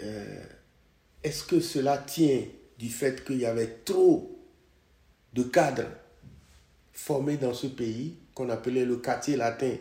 [0.02, 0.46] euh,
[1.24, 2.44] est-ce que cela tient
[2.78, 4.40] du fait qu'il y avait trop
[5.34, 5.90] de cadres
[6.94, 9.76] formés dans ce pays qu'on appelait le quartier latin,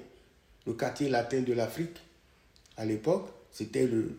[0.67, 1.99] le quartier latin de l'Afrique
[2.77, 4.19] à l'époque, c'était le,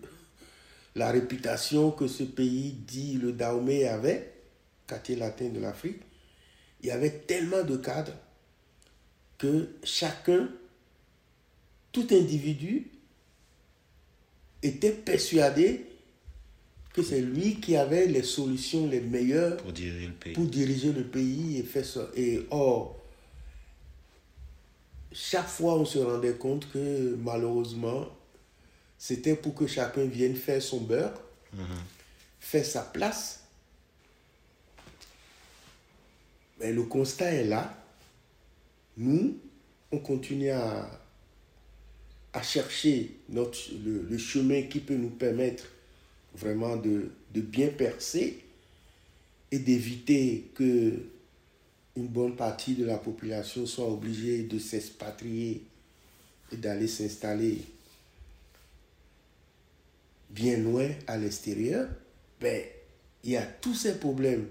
[0.96, 4.34] la réputation que ce pays dit le Dahomey avait,
[4.88, 6.02] quartier latin de l'Afrique.
[6.82, 8.16] Il y avait tellement de cadres
[9.38, 10.50] que chacun,
[11.92, 12.88] tout individu,
[14.62, 15.86] était persuadé
[16.94, 20.92] que c'est lui qui avait les solutions les meilleures pour diriger le pays, pour diriger
[20.92, 22.10] le pays et faire ça.
[22.16, 23.00] Et or,
[25.12, 28.08] chaque fois on se rendait compte que malheureusement,
[29.00, 31.20] c'était pour que chacun vienne faire son beurre,
[32.40, 33.40] faire sa place.
[36.60, 37.74] Mais le constat est là.
[38.98, 39.38] Nous,
[39.92, 41.02] on continue à,
[42.34, 45.64] à chercher notre, le, le chemin qui peut nous permettre
[46.36, 48.44] vraiment de, de bien percer
[49.52, 51.00] et d'éviter que
[51.96, 55.64] une bonne partie de la population soit obligée de s'expatrier
[56.52, 57.62] et d'aller s'installer
[60.30, 61.90] bien loin à l'extérieur,
[62.40, 62.64] ben,
[63.24, 64.48] il y a tous ces problèmes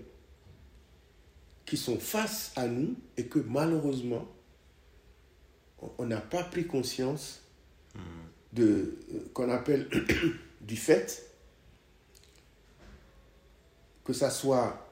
[1.64, 4.26] qui sont face à nous et que malheureusement,
[5.98, 7.40] on- n'a pas pris conscience
[8.52, 9.88] de euh, qu'on appelle
[10.60, 11.24] du fait
[14.04, 14.88] que ça soit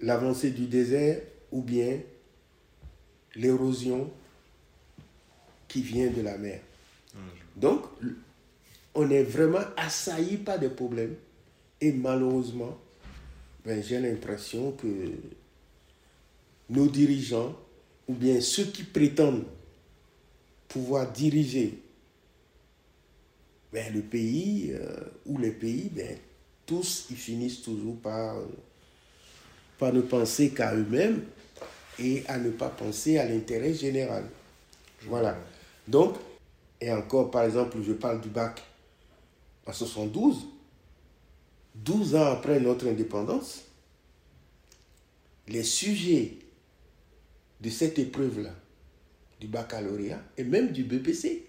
[0.00, 1.20] l'avancée du désert
[1.52, 2.00] ou bien
[3.36, 4.10] l'érosion
[5.68, 6.60] qui vient de la mer.
[7.56, 8.14] Donc, l-
[8.94, 11.16] on est vraiment assailli par des problèmes
[11.80, 12.78] et malheureusement,
[13.64, 14.86] ben, j'ai l'impression que
[16.70, 17.56] nos dirigeants
[18.08, 19.44] ou bien ceux qui prétendent
[20.68, 21.78] pouvoir diriger
[23.72, 26.16] ben, le pays euh, ou les pays, ben,
[26.66, 28.46] tous, ils finissent toujours par, euh,
[29.78, 31.24] par ne penser qu'à eux-mêmes
[31.98, 34.24] et à ne pas penser à l'intérêt général.
[35.02, 35.36] Voilà.
[35.86, 36.16] Donc,
[36.80, 38.62] et encore, par exemple, je parle du bac
[39.66, 40.46] en 72,
[41.74, 43.64] 12 ans après notre indépendance,
[45.48, 46.38] les sujets
[47.60, 48.54] de cette épreuve-là,
[49.40, 51.46] du baccalauréat et même du BPC,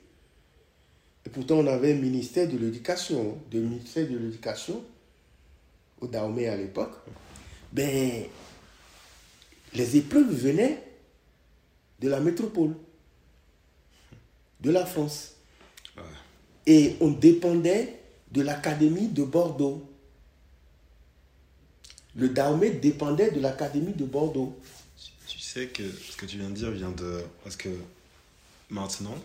[1.26, 4.84] et pourtant on avait un ministère de l'éducation, de ministère de l'éducation
[6.02, 6.96] au Dahomey à l'époque,
[7.72, 8.24] ben,
[9.74, 10.84] les épreuves venaient
[12.00, 12.76] de la métropole,
[14.62, 15.36] de la France.
[15.98, 16.04] Ouais.
[16.68, 18.00] Et on dépendait
[18.36, 19.90] de l'Académie de Bordeaux.
[22.16, 24.60] Le Dahomey dépendait de l'Académie de Bordeaux.
[25.28, 27.24] Tu sais que ce que tu viens de dire vient de.
[27.44, 27.70] Parce que
[28.70, 29.16] maintenant,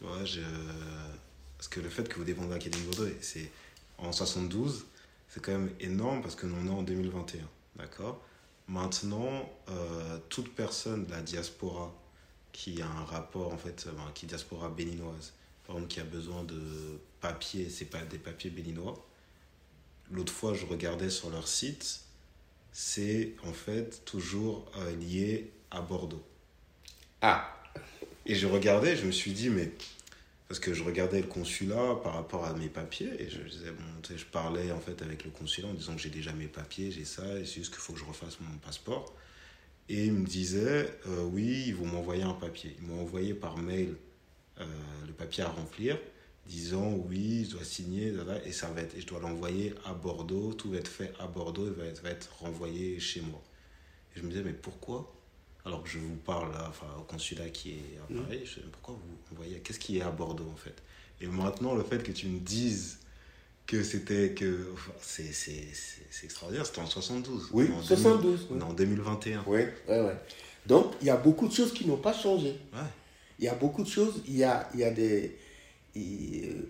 [0.00, 3.50] parce que le fait que vous dépendez de l'Académie de Bordeaux, c'est
[3.98, 4.86] en 72,
[5.28, 7.40] c'est quand même énorme parce que nous on est en 2021.
[7.76, 8.22] D'accord?
[8.68, 11.92] Maintenant, euh, toute personne de la diaspora
[12.52, 15.34] qui a un rapport, en fait, euh, ben, qui est diaspora béninoise,
[15.66, 16.60] par exemple, qui a besoin de
[17.20, 19.06] papiers, c'est pas des papiers béninois.
[20.10, 22.00] L'autre fois, je regardais sur leur site,
[22.72, 26.24] c'est en fait toujours euh, lié à Bordeaux.
[27.22, 27.52] Ah,
[28.24, 29.72] Et je regardais, je me suis dit, mais.
[30.48, 33.82] Parce que je regardais le consulat par rapport à mes papiers, et je disais, bon,
[34.04, 36.46] tu sais, je parlais en fait avec le consulat en disant que j'ai déjà mes
[36.46, 39.12] papiers, j'ai ça, et c'est juste qu'il faut que je refasse mon passeport.
[39.88, 42.76] Et il me disait, euh, oui, ils vont m'envoyer un papier.
[42.80, 43.96] Ils m'ont envoyé par mail
[44.60, 44.64] euh,
[45.06, 45.98] le papier à remplir,
[46.46, 48.12] disant oui, je dois signer,
[48.44, 51.26] et ça va être, et je dois l'envoyer à Bordeaux, tout va être fait à
[51.26, 53.42] Bordeaux, et va être, va être renvoyé chez moi.
[54.14, 55.12] Et je me disais, mais pourquoi?
[55.64, 58.54] Alors que je vous parle là, enfin, au consulat qui est à Paris, je me
[58.54, 60.82] disais, pourquoi vous envoyez Qu'est-ce qui est à Bordeaux en fait?
[61.20, 62.98] Et maintenant, le fait que tu me dises
[63.66, 65.32] que c'était que c'est
[66.22, 70.16] extraordinaire c'était en 72 oui en 72 en 2021 oui ouais, ouais.
[70.66, 72.56] donc il y a beaucoup de choses qui n'ont pas changé.
[72.72, 72.78] Ouais.
[73.38, 74.22] Il y a beaucoup de choses.
[74.26, 75.36] Il y a il y a des
[75.94, 76.66] il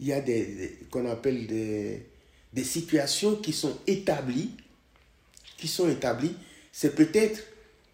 [0.00, 2.06] y a des, qu'on appelle des,
[2.52, 4.50] des situations qui sont établies
[5.56, 6.34] qui sont établies.
[6.72, 7.42] C'est peut-être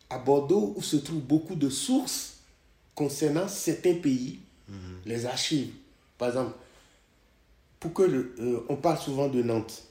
[0.09, 2.39] à Bordeaux où se trouvent beaucoup de sources
[2.95, 4.41] concernant certains pays
[4.71, 5.01] Mhm.
[5.05, 5.73] les archives.
[6.17, 6.53] Par exemple
[7.81, 9.85] pour que le, euh, on parle souvent de Nantes,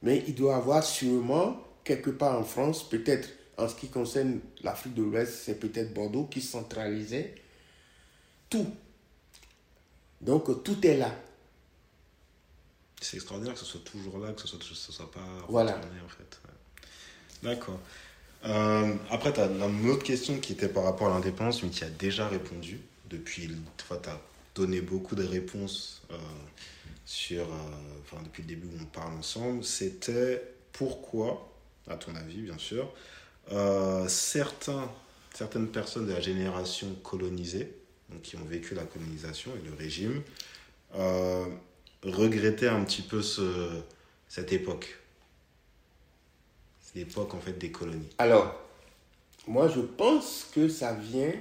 [0.00, 4.40] mais il doit y avoir sûrement quelque part en France, peut-être en ce qui concerne
[4.62, 7.34] l'Afrique de l'Ouest, c'est peut-être Bordeaux qui centralisait
[8.48, 8.66] tout.
[10.20, 11.14] Donc tout est là.
[13.00, 15.76] C'est extraordinaire que ce soit toujours là, que ce soit, que ce soit pas Voilà.
[15.76, 16.40] en fait.
[17.42, 17.80] D'accord.
[18.44, 21.84] Euh, après, tu as une autre question qui était par rapport à l'indépendance, mais qui
[21.84, 22.80] a déjà répondu.
[23.10, 24.20] Depuis, tu as
[24.54, 26.16] donné beaucoup de réponses euh,
[27.04, 29.64] sur, euh, enfin, depuis le début où on parle ensemble.
[29.64, 30.42] C'était
[30.72, 31.52] pourquoi,
[31.88, 32.92] à ton avis bien sûr,
[33.50, 34.90] euh, certains,
[35.34, 37.74] certaines personnes de la génération colonisée,
[38.10, 40.22] donc qui ont vécu la colonisation et le régime,
[40.94, 41.46] euh,
[42.04, 43.80] regrettaient un petit peu ce,
[44.28, 44.98] cette époque.
[46.80, 48.08] C'est l'époque en fait des colonies.
[48.18, 48.54] Alors,
[49.46, 51.32] moi je pense que ça vient.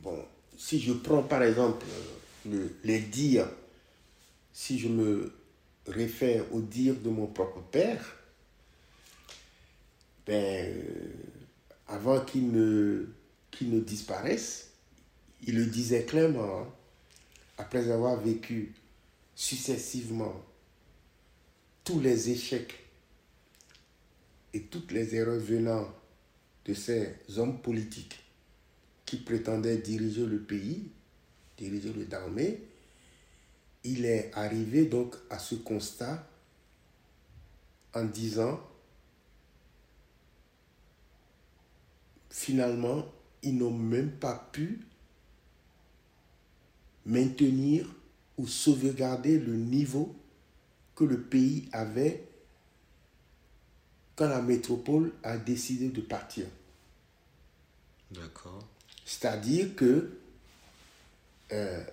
[0.00, 0.24] Bon,
[0.56, 1.84] si je prends par exemple
[2.46, 3.48] le- les dires,
[4.52, 5.32] si je me
[5.86, 8.16] réfère aux dires de mon propre père,
[10.26, 11.12] ben, euh,
[11.88, 13.06] avant qu'il ne,
[13.62, 14.70] ne disparaisse,
[15.46, 16.66] il le disait clairement, hein,
[17.58, 18.74] après avoir vécu
[19.34, 20.34] successivement
[21.84, 22.74] tous les échecs
[24.54, 25.86] et toutes les erreurs venant
[26.64, 28.20] de ces hommes politiques
[29.04, 30.88] qui prétendaient diriger le pays,
[31.58, 32.60] diriger le Dahomey,
[33.84, 36.26] il est arrivé donc à ce constat
[37.92, 38.60] en disant
[42.34, 43.06] finalement,
[43.44, 44.80] ils n'ont même pas pu
[47.06, 47.86] maintenir
[48.36, 50.16] ou sauvegarder le niveau
[50.96, 52.26] que le pays avait
[54.16, 56.46] quand la métropole a décidé de partir.
[58.10, 58.66] D'accord.
[59.04, 60.18] C'est-à-dire que
[61.52, 61.84] euh,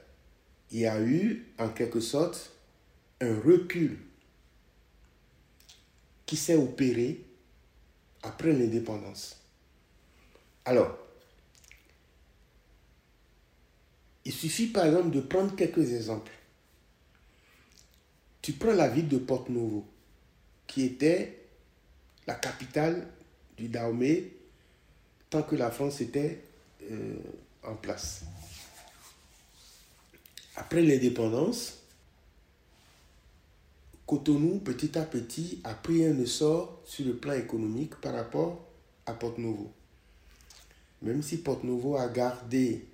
[0.71, 2.51] il y a eu en quelque sorte
[3.19, 3.99] un recul
[6.25, 7.23] qui s'est opéré
[8.23, 9.40] après l'indépendance.
[10.65, 10.97] Alors,
[14.25, 16.31] il suffit par exemple de prendre quelques exemples.
[18.41, 19.85] Tu prends la ville de Porto-Novo,
[20.67, 21.39] qui était
[22.27, 23.07] la capitale
[23.57, 24.31] du Dahomey
[25.29, 26.43] tant que la France était
[26.89, 27.15] euh,
[27.63, 28.23] en place.
[30.55, 31.77] Après l'indépendance,
[34.05, 38.67] Cotonou, petit à petit, a pris un essor sur le plan économique par rapport
[39.05, 39.71] à Porto-Novo.
[41.01, 42.85] Même si Porto-Novo a gardé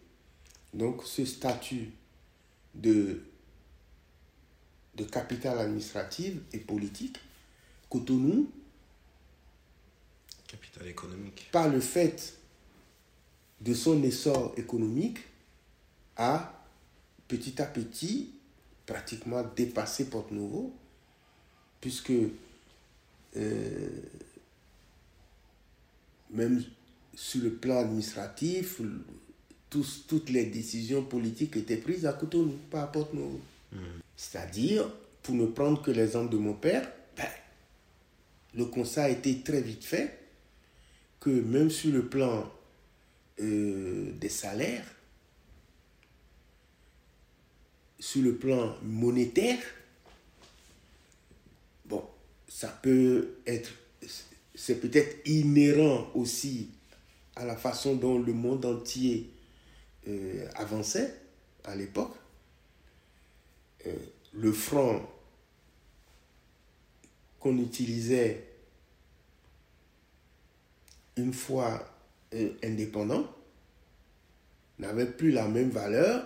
[0.74, 1.92] donc ce statut
[2.74, 3.22] de,
[4.96, 7.18] de capitale administrative et politique,
[7.90, 8.50] Cotonou,
[10.86, 11.50] économique.
[11.52, 12.38] par le fait
[13.62, 15.20] de son essor économique,
[16.16, 16.54] a
[17.28, 18.32] petit à petit
[18.86, 20.74] pratiquement dépassé Porto Novo,
[21.82, 22.14] puisque
[23.36, 23.90] euh,
[26.30, 26.64] même
[27.18, 28.80] sur le plan administratif,
[29.72, 33.42] tous- toutes les décisions politiques étaient prises à Cotonou, pas à Porto Novo.
[34.16, 34.88] C'est-à-dire,
[35.24, 36.88] pour ne prendre que l'exemple de mon père,
[37.18, 37.26] ben,
[38.54, 40.16] le constat a été très vite fait
[41.20, 42.48] que même sur le plan
[43.40, 44.86] euh, des salaires,
[48.00, 49.60] sur le plan monétaire,
[51.86, 52.04] bon,
[52.48, 53.72] ça peut être,
[54.54, 56.70] c'est peut-être inhérent aussi
[57.38, 59.30] à la façon dont le monde entier
[60.08, 61.14] euh, avançait
[61.64, 62.16] à l'époque.
[63.86, 63.94] Euh,
[64.34, 65.02] le franc
[67.40, 68.44] qu'on utilisait
[71.16, 71.88] une fois
[72.34, 73.28] euh, indépendant
[74.80, 76.26] n'avait plus la même valeur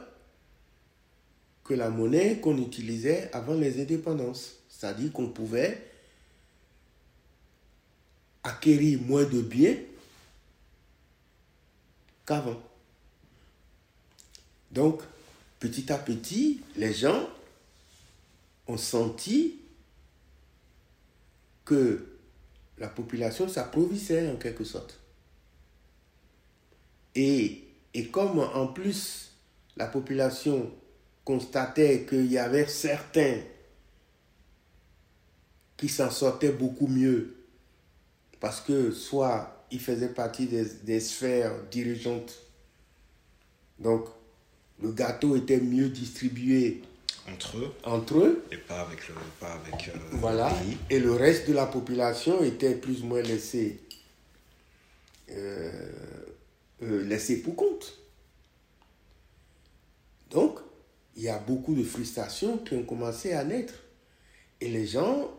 [1.63, 4.59] que la monnaie qu'on utilisait avant les indépendances.
[4.69, 5.91] C'est-à-dire qu'on pouvait
[8.43, 9.75] acquérir moins de biens
[12.25, 12.61] qu'avant.
[14.71, 15.01] Donc,
[15.59, 17.27] petit à petit, les gens
[18.67, 19.59] ont senti
[21.65, 22.07] que
[22.77, 24.99] la population s'approvissait en quelque sorte.
[27.15, 29.31] Et, et comme en plus
[29.77, 30.71] la population
[31.23, 33.39] constatait qu'il y avait certains
[35.77, 37.35] qui s'en sortaient beaucoup mieux
[38.39, 42.33] parce que soit ils faisaient partie des, des sphères dirigeantes,
[43.79, 44.05] donc
[44.81, 46.81] le gâteau était mieux distribué
[47.31, 48.43] entre eux entre eux.
[48.51, 50.49] et pas avec le, pas avec, euh, Voilà.
[50.49, 50.77] le pays.
[50.89, 53.79] Et le reste de la population était plus ou moins laissé,
[55.29, 55.91] euh,
[56.81, 57.97] euh, laissé pour compte.
[60.31, 60.59] Donc,
[61.15, 63.75] il y a beaucoup de frustrations qui ont commencé à naître.
[64.59, 65.29] Et les gens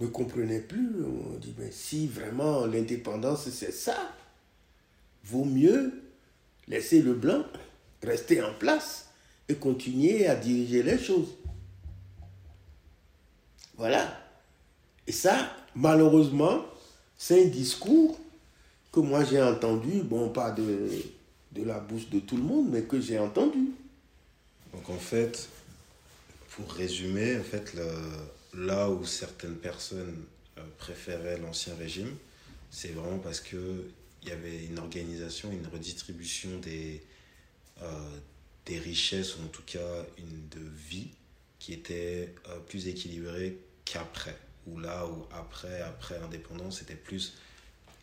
[0.00, 0.90] ne comprenaient plus.
[1.04, 4.12] On dit, mais si vraiment l'indépendance c'est ça,
[5.24, 6.02] vaut mieux
[6.68, 7.44] laisser le blanc
[8.02, 9.08] rester en place
[9.48, 11.34] et continuer à diriger les choses.
[13.76, 14.20] Voilà.
[15.06, 16.64] Et ça, malheureusement,
[17.18, 18.18] c'est un discours
[18.92, 20.88] que moi j'ai entendu, bon, pas de,
[21.52, 23.70] de la bouche de tout le monde, mais que j'ai entendu.
[24.72, 25.48] Donc en fait,
[26.50, 27.82] pour résumer, en fait, le-
[28.56, 30.24] là où certaines personnes
[30.58, 32.16] euh, préféraient l'ancien régime,
[32.70, 33.84] c'est vraiment parce que
[34.22, 37.00] il y avait une organisation, une redistribution des,
[37.82, 38.18] euh,
[38.64, 41.10] des richesses, ou en tout cas une de vie,
[41.60, 44.36] qui était euh, plus équilibrée qu'après.
[44.66, 47.34] Ou là où après, après l'indépendance, c'était plus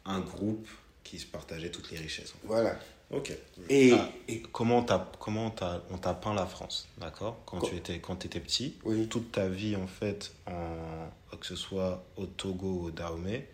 [0.06, 0.68] un groupe
[1.04, 2.34] qui se partageait toutes les richesses.
[2.46, 2.80] Voilà.
[3.16, 3.32] Ok.
[3.70, 7.40] Et, Ah, et- comment t'as, comment t'as, on t'a peint la France, d'accord?
[7.46, 11.46] Quand Co- tu étais, quand étais petit, oui, toute ta vie en fait, en, que
[11.46, 13.48] ce soit au Togo ou au Dahomey,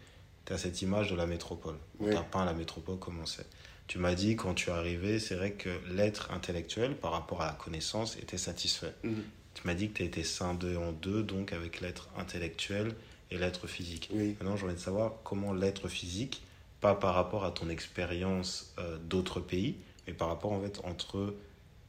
[0.46, 1.76] tu as cette image de la métropole.
[2.00, 2.14] On Oui.
[2.14, 3.46] t'a peint la métropole comment c'est.
[3.88, 7.48] Tu m'as dit quand tu es arrivé, c'est vrai que l'être intellectuel par rapport à
[7.48, 8.94] la connaissance était satisfait.
[9.04, 9.24] Mhm.
[9.56, 12.94] Tu m'as dit que tu étais scindé en deux, donc avec l'être intellectuel
[13.32, 14.10] et l'être physique.
[14.14, 14.30] oui.
[14.40, 16.42] Maintenant, j'ai envie de savoir comment l'être physique,
[16.82, 19.78] pas par rapport à ton expérience euh, d'autres pays,
[20.08, 21.36] mais par rapport en fait entre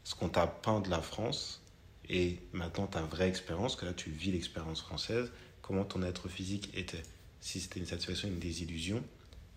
[0.04, 1.62] ce qu'on t'a peint de la France
[2.08, 5.30] et maintenant ta vraie expérience, que là tu vis l'expérience française,
[5.62, 7.02] comment ton être physique était?
[7.40, 9.02] Si c'était une satisfaction, une désillusion,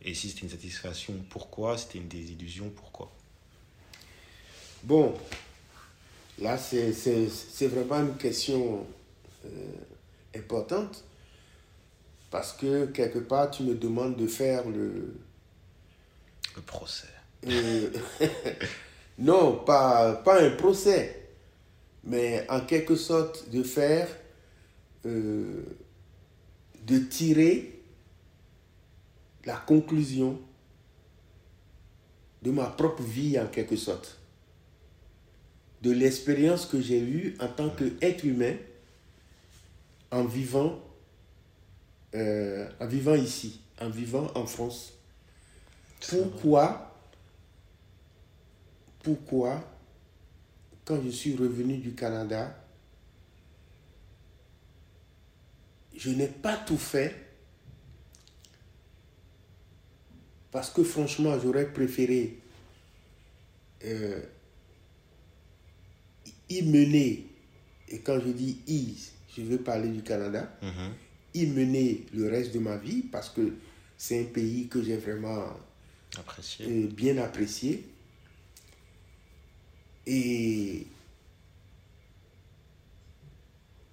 [0.01, 1.77] et si c'était une satisfaction, pourquoi?
[1.77, 3.11] Si c'était une désillusion, pourquoi?
[4.83, 5.13] Bon,
[6.39, 8.85] là, c'est vraiment une question
[9.45, 9.49] euh,
[10.35, 11.03] importante
[12.33, 15.13] parce que quelque part, tu me demandes de faire le...
[16.55, 17.05] Le procès.
[17.45, 17.91] euh,
[19.19, 21.29] non, pas, pas un procès,
[22.03, 24.07] mais en quelque sorte de faire,
[25.05, 25.61] euh,
[26.87, 27.79] de tirer
[29.45, 30.41] la conclusion
[32.41, 34.17] de ma propre vie en quelque sorte,
[35.83, 38.55] de l'expérience que j'ai eue en tant qu'être humain
[40.09, 40.81] en vivant,
[42.15, 44.93] euh, en vivant ici, en vivant en France.
[46.09, 46.95] Pourquoi,
[49.01, 49.63] pourquoi,
[50.85, 52.55] quand je suis revenu du Canada,
[55.95, 57.15] je n'ai pas tout fait?
[60.51, 62.37] Parce que franchement, j'aurais préféré
[63.85, 64.21] euh,
[66.49, 67.25] y mener,
[67.89, 68.95] et quand je dis y,
[69.35, 70.93] je veux parler du Canada, Mhm.
[71.33, 73.53] Y mener le reste de ma vie parce que
[73.97, 75.45] c'est un pays que j'ai vraiment
[76.17, 76.65] Apprécié.
[76.67, 77.85] euh, bien apprécié.
[80.05, 80.85] Et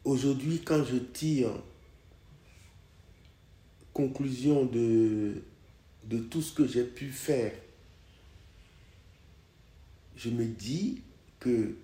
[0.04, 1.50] aujourd'hui, quand je tire
[3.92, 5.42] conclusion de,
[6.04, 7.52] de tout ce que j'ai pu faire,
[10.16, 11.02] je me dis
[11.38, 11.74] que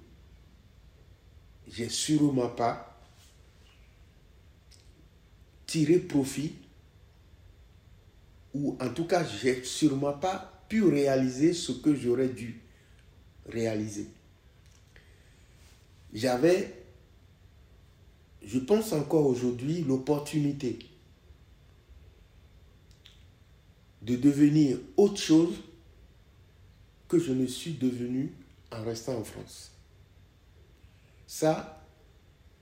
[1.69, 2.96] j'ai sûrement pas
[5.67, 6.55] tiré profit
[8.55, 12.61] ou en tout cas, j'ai sûrement pas pu réaliser ce que j'aurais dû
[13.47, 14.09] réaliser.
[16.15, 16.73] J'avais,
[18.43, 20.79] je pense encore aujourd'hui, l'opportunité
[24.03, 25.57] de devenir autre chose
[27.09, 28.33] que je ne suis devenu
[28.73, 29.73] en restant en France.
[31.27, 31.85] Ça,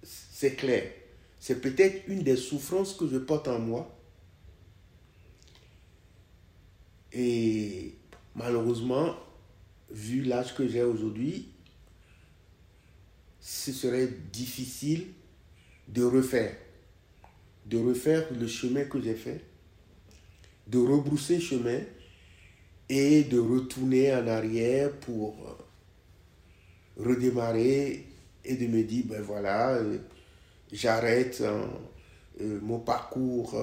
[0.03, 0.91] c'est clair.
[1.45, 3.95] C'est peut-être une des souffrances que je porte en moi
[7.13, 7.97] Et
[8.35, 9.15] malheureusement,
[9.91, 11.51] vu l'âge que j'ai aujourd'hui,
[13.41, 15.09] ce serait difficile
[15.87, 16.57] de refaire.
[17.67, 19.45] De refaire le chemin que j'ai fait,
[20.67, 21.81] de rebrousser chemin
[22.89, 25.59] et de retourner en arrière pour,
[26.97, 28.07] redémarrer
[28.47, 29.99] et de me dire, ben voilà, euh,
[30.73, 31.43] j'arrête
[32.41, 33.55] mon parcours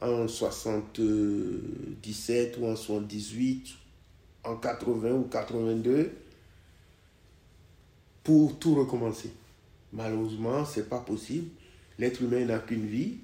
[0.00, 3.74] en 77 ou en 78,
[4.44, 6.12] en 80 ou 82,
[8.22, 9.32] pour tout recommencer.
[9.92, 11.48] Malheureusement, ce n'est pas possible.
[11.98, 13.18] L'être humain n'a qu'une vie.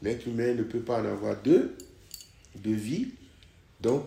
[0.00, 1.76] L'être humain ne peut pas en avoir deux,
[2.56, 3.08] deux vies.
[3.80, 4.04] Donc,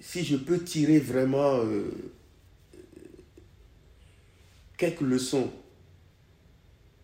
[0.00, 1.90] si je peux tirer vraiment euh,
[4.76, 5.50] quelques leçons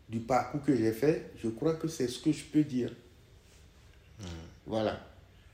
[0.08, 2.92] du parcours que j'ai fait, je crois que c'est ce que je peux dire.
[4.20, 4.26] Hmm.
[4.66, 5.00] Voilà.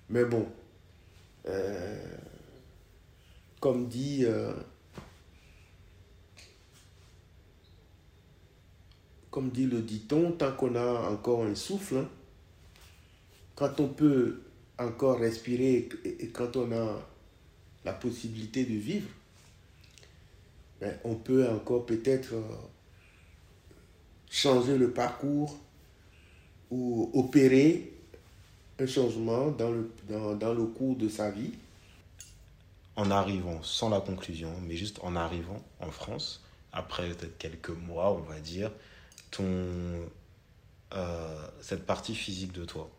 [0.09, 0.47] Mais bon,
[1.47, 2.17] euh,
[3.61, 4.53] comme dit euh,
[9.31, 12.09] comme dit le dit-on, tant qu'on a encore un souffle, hein,
[13.55, 14.43] quand on peut
[14.79, 17.07] encore respirer et quand on a
[17.85, 19.09] la possibilité de vivre,
[20.81, 22.43] ben, on peut encore peut-être euh,
[24.31, 25.59] changer le parcours
[26.71, 27.93] ou opérer
[28.79, 31.53] un changement dans le, dans, dans le cours de sa vie.
[32.97, 38.13] En arrivant, sans la conclusion, mais juste en arrivant en France, après peut-être quelques mois,
[38.13, 38.71] on va dire,
[39.31, 39.45] ton,
[40.95, 42.91] euh, cette partie physique de toi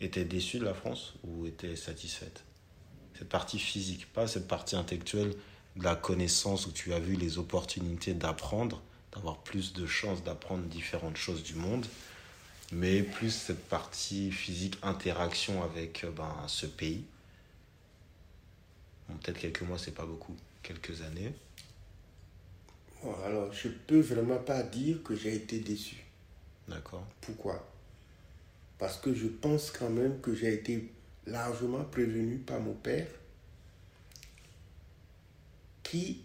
[0.00, 2.44] était déçue de la France ou était satisfaite?
[3.18, 5.34] Cette partie physique, pas cette partie intellectuelle
[5.76, 8.82] de la connaissance où tu as vu les opportunités d'apprendre,
[9.12, 11.86] d'avoir plus de chances d'apprendre différentes choses du monde,
[12.72, 17.04] mais plus cette partie physique, interaction avec euh, ben, ce pays.
[19.22, 21.32] Peut-être quelques mois, c'est pas beaucoup, quelques années
[23.24, 25.96] alors, je peux vraiment pas dire que j'ai été déçu.
[26.68, 27.06] D'accord.
[27.20, 27.66] Pourquoi?
[28.78, 30.90] Parce que je pense quand même que j'ai été
[31.26, 33.06] largement prévenu par mon père,
[35.82, 36.22] qui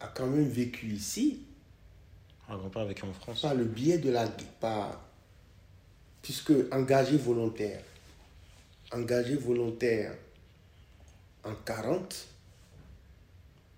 [0.00, 1.42] a quand même vécu ici.
[2.48, 4.26] Un grand-père vécu en France Par le biais de la
[4.60, 5.00] par,
[6.22, 7.82] puisque engagé volontaire,
[8.92, 10.14] engagé volontaire
[11.44, 12.26] en 40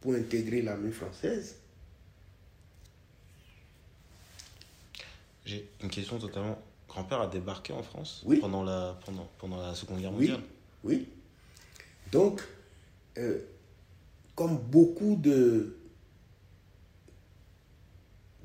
[0.00, 1.56] pour intégrer l'armée française,
[5.44, 6.58] J'ai une question totalement.
[6.88, 8.38] Grand-père a débarqué en France oui.
[8.38, 10.40] pendant, la, pendant, pendant la Seconde Guerre mondiale
[10.84, 10.94] Oui.
[10.94, 11.08] oui.
[12.12, 12.40] Donc,
[13.18, 13.38] euh,
[14.36, 15.76] comme beaucoup de,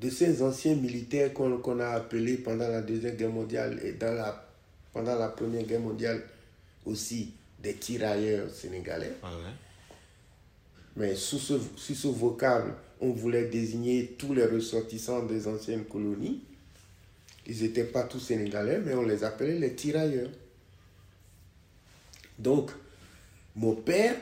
[0.00, 4.46] de ces anciens militaires qu'on a appelés pendant la Deuxième Guerre mondiale et dans la,
[4.92, 6.22] pendant la Première Guerre mondiale
[6.84, 7.32] aussi
[7.62, 9.12] des tirailleurs sénégalais.
[9.22, 9.52] Ah ouais.
[10.96, 16.40] Mais sous ce, sous ce vocable, on voulait désigner tous les ressortissants des anciennes colonies.
[17.46, 20.30] Ils n'étaient pas tous sénégalais, mais on les appelait les tirailleurs.
[22.38, 22.70] Donc,
[23.54, 24.14] mon père,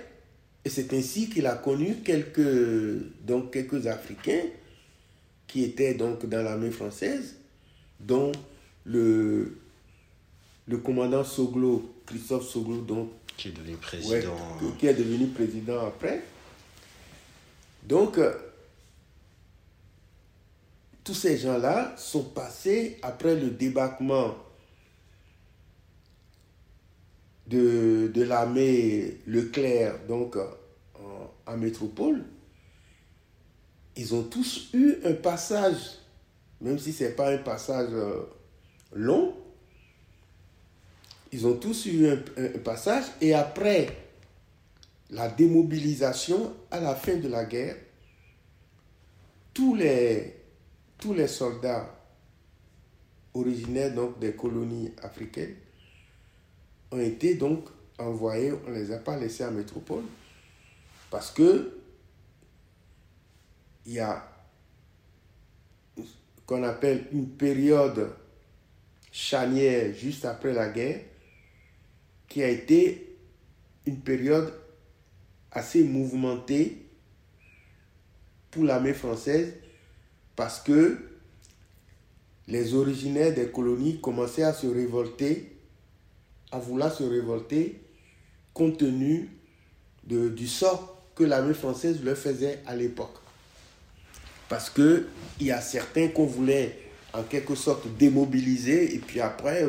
[0.65, 4.45] et c'est ainsi qu'il a connu quelques, donc quelques Africains
[5.47, 7.37] qui étaient donc dans l'armée française,
[8.01, 8.33] dont
[8.85, 9.59] le,
[10.67, 14.37] le commandant Soglo, Christophe Soglo, donc, qui est devenu président.
[14.79, 16.23] qui est devenu président après.
[17.85, 18.19] Donc,
[21.05, 24.35] tous ces gens-là sont passés après le débarquement
[27.47, 30.37] de, de l'armée Leclerc, donc
[31.47, 32.25] en, métropole.
[33.97, 35.99] Ils ont tous eu un passage,
[36.61, 38.23] même si ce n'est pas un passage euh,
[38.93, 39.35] long,
[41.33, 42.17] ils ont tous eu un,
[42.63, 43.89] passage et après
[45.11, 47.77] la démobilisation à la fin de la guerre,
[49.53, 50.37] tous les
[50.97, 51.91] tous les soldats
[53.35, 55.57] originaires donc des colonies africaines
[56.93, 57.67] ont été donc
[57.99, 60.05] envoyés, on ne les a pas laissés en métropole
[61.11, 61.74] parce que
[63.87, 64.31] il y a
[66.47, 68.11] qu'on appelle une période
[69.11, 71.01] charnière juste après la guerre
[72.29, 73.17] qui a été
[73.87, 74.53] une période
[75.51, 76.87] assez mouvementée
[78.51, 79.55] pour l'armée française
[80.37, 80.99] parce que
[82.47, 85.57] les originaires des colonies commençaient à se révolter,
[86.51, 87.81] à vouloir se révolter
[88.53, 89.31] compte tenu
[90.05, 93.24] du sort que l'armée française leur faisait à l'époque.
[94.49, 95.07] Parce qu'il
[95.41, 96.79] y a certains qu'on voulait
[97.13, 99.69] en quelque sorte démobiliser et puis après,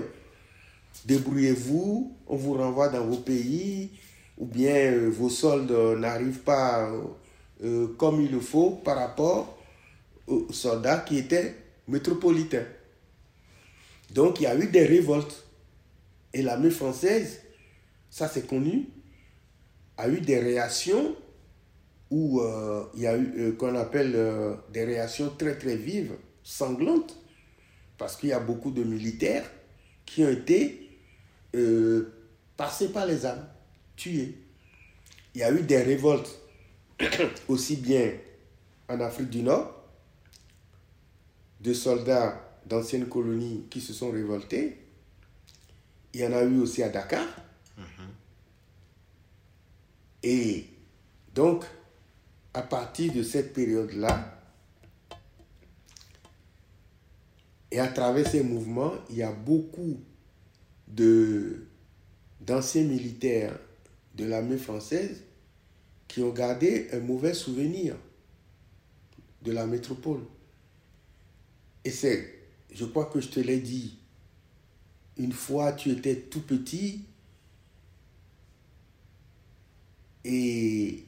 [1.06, 3.92] débrouillez-vous, on vous renvoie dans vos pays
[4.38, 6.92] ou bien euh, vos soldes n'arrivent pas
[7.64, 9.58] euh, comme il le faut par rapport
[10.28, 11.56] aux soldats qui étaient
[11.88, 12.66] métropolitains.
[14.12, 15.44] Donc il y a eu des révoltes.
[16.34, 17.42] Et l'armée française,
[18.10, 18.90] ça c'est connu,
[19.98, 21.16] a eu des réactions
[22.12, 26.16] où euh, il y a eu, euh, qu'on appelle euh, des réactions très très vives,
[26.44, 27.18] sanglantes,
[27.98, 29.50] parce qu'il y a beaucoup de militaires
[30.06, 30.82] qui ont été
[32.58, 33.48] passés par les armes,
[33.96, 34.38] tués.
[35.34, 36.38] Il y a eu des révoltes,
[37.48, 38.12] aussi bien
[38.90, 39.74] en Afrique du Nord,
[41.62, 44.78] de soldats d'anciennes colonies qui se sont révoltés.
[46.14, 47.26] Il y en a eu aussi à Dakar.
[50.24, 50.66] Et
[51.34, 51.66] donc,
[52.56, 54.32] à partir de cette période-là,
[57.70, 60.00] et à travers ces mouvements, il y a beaucoup
[60.88, 63.60] d'anciens militaires
[64.16, 65.24] de l'armée française
[66.08, 67.98] qui ont gardé un mauvais souvenir
[69.42, 70.22] de la métropole.
[71.84, 72.40] Et c'est,
[72.74, 73.98] je crois que je te l'ai dit,
[75.18, 77.04] une fois tu étais tout petit
[80.24, 81.04] et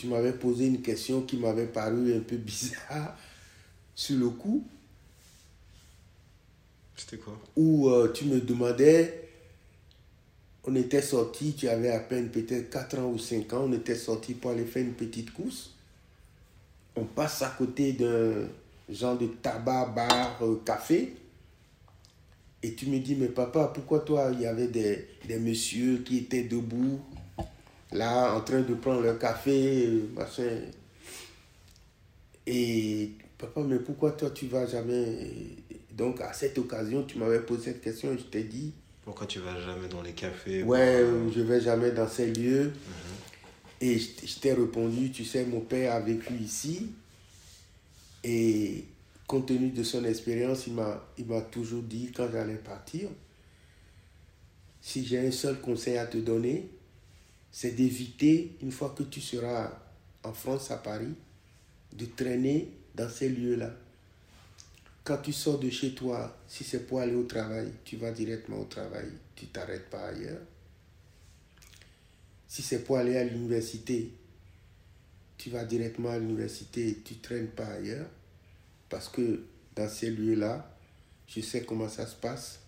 [0.00, 3.18] tu m'avais posé une question qui m'avait paru un peu bizarre
[3.94, 4.64] sur le coup,
[6.96, 7.38] C'était quoi?
[7.54, 9.28] Où euh, tu me demandais,
[10.64, 13.94] on était sortis, tu avais à peine peut-être 4 ans ou 5 ans, on était
[13.94, 15.74] sortis pour aller faire une petite course.
[16.96, 18.48] On passe à côté d'un
[18.88, 21.14] genre de tabac, bar, euh, café.
[22.62, 26.18] Et tu me dis, mais papa, pourquoi toi, il y avait des, des messieurs qui
[26.18, 27.00] étaient debout,
[27.92, 30.60] là, en train de prendre leur café, machin.
[32.46, 35.30] Et papa, mais pourquoi toi, tu vas jamais.
[35.92, 38.72] Donc, à cette occasion, tu m'avais posé cette question et je t'ai dit,
[39.04, 42.72] Pourquoi tu vas jamais dans les cafés ouais, euh, je vais jamais dans ces lieux.
[43.80, 46.90] Et je t'ai répondu, tu sais, mon père a vécu ici.
[48.22, 48.84] Et
[49.26, 53.08] compte tenu de son expérience, il m'a toujours dit, quand j'allais partir,
[54.82, 56.68] si j'ai un seul conseil à te donner,
[57.52, 59.72] c'est d'éviter, une fois que tu seras
[60.22, 61.14] en France, à Paris,
[61.92, 63.72] de traîner dans ces lieux-là.
[65.04, 68.60] Quand tu sors de chez toi, si c'est pour aller au travail, tu vas directement
[68.60, 70.42] au travail, tu t'arrêtes pas ailleurs.
[72.46, 74.12] Si c'est pour aller à l'université,
[75.38, 78.08] tu vas directement à l'université, tu traînes pas ailleurs.
[78.88, 79.44] Parce que
[79.74, 80.76] dans ces lieux-là,
[81.26, 82.60] je sais comment ça se passe.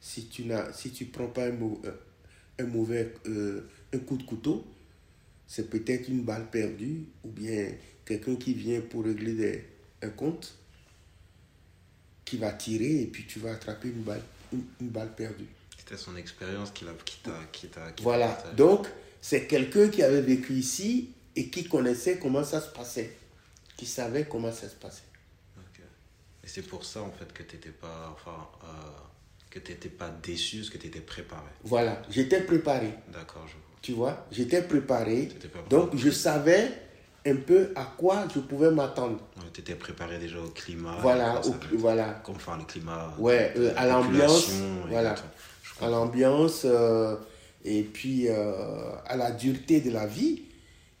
[0.00, 1.82] Si tu n'as, si tu prends pas un, mau-
[2.58, 4.64] un mauvais euh, un coup de couteau,
[5.46, 7.72] c'est peut-être une balle perdue ou bien
[8.04, 9.64] quelqu'un qui vient pour régler des,
[10.02, 10.54] un compte
[12.24, 15.46] qui va tirer et puis tu vas attraper une balle, une, une balle perdue.
[15.78, 16.84] C'était son expérience qui
[17.68, 18.36] t'a Voilà.
[18.56, 18.86] Donc,
[19.20, 23.16] c'est quelqu'un qui avait vécu ici et qui connaissait comment ça se passait,
[23.76, 25.02] qui savait comment ça se passait.
[25.56, 25.80] Ok.
[26.44, 28.68] Et c'est pour ça en fait que t'étais pas enfin euh,
[29.50, 31.48] que t'étais pas déçu, parce que t'étais préparé.
[31.64, 33.62] Voilà, j'étais préparé, D'accord, je vois.
[33.82, 35.28] tu vois, j'étais préparé.
[35.70, 36.70] Donc, je savais
[37.26, 39.18] un peu à quoi je pouvais m'attendre.
[39.36, 40.98] Ouais, t'étais préparé déjà au climat.
[41.00, 43.14] Voilà, au- voilà, Comme enfin le climat.
[43.18, 44.50] Ouais, de euh, à l'ambiance,
[44.88, 45.14] voilà.
[45.80, 47.16] à l'ambiance euh,
[47.64, 50.42] et puis euh, à la dureté de la vie.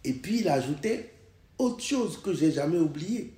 [0.04, 1.12] Et puis, il ajoutait
[1.58, 3.34] autre chose que j'ai jamais oublié.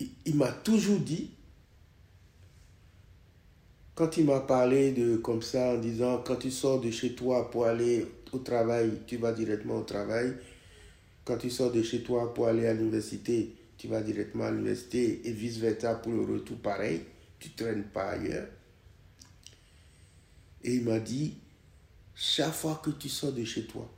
[0.00, 1.30] Il, il m'a toujours dit,
[3.94, 7.50] quand il m'a parlé de comme ça, en disant, quand tu sors de chez toi
[7.50, 10.34] pour aller au travail, tu vas directement au travail.
[11.24, 15.26] Quand tu sors de chez toi pour aller à l'université, tu vas directement à l'université
[15.28, 17.02] et vice-versa pour le retour pareil.
[17.38, 18.48] Tu traînes pas ailleurs.
[20.64, 21.34] Et il m'a dit,
[22.14, 23.88] chaque fois que tu sors de chez toi,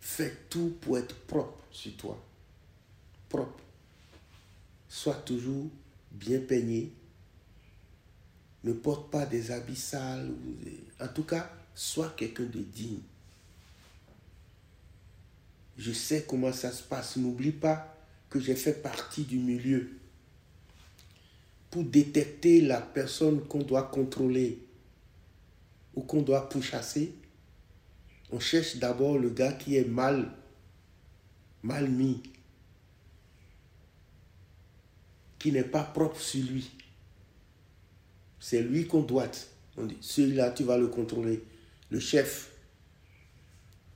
[0.00, 2.22] fais tout pour être propre sur toi.
[3.28, 3.60] Propre.
[4.88, 5.68] Sois toujours
[6.12, 6.92] bien peigné.
[8.64, 10.30] Ne porte pas des habits sales.
[11.00, 13.00] En tout cas, sois quelqu'un de digne.
[15.78, 17.16] Je sais comment ça se passe.
[17.16, 17.96] N'oublie pas
[18.28, 19.90] que j'ai fait partie du milieu.
[21.70, 24.58] Pour détecter la personne qu'on doit contrôler
[25.94, 27.14] ou qu'on doit pourchasser,
[28.30, 30.30] on cherche d'abord le gars qui est mal,
[31.62, 32.22] mal mis,
[35.38, 36.70] qui n'est pas propre sur lui.
[38.40, 39.30] C'est lui qu'on doit.
[39.76, 41.42] On dit, celui-là, tu vas le contrôler.
[41.90, 42.50] Le chef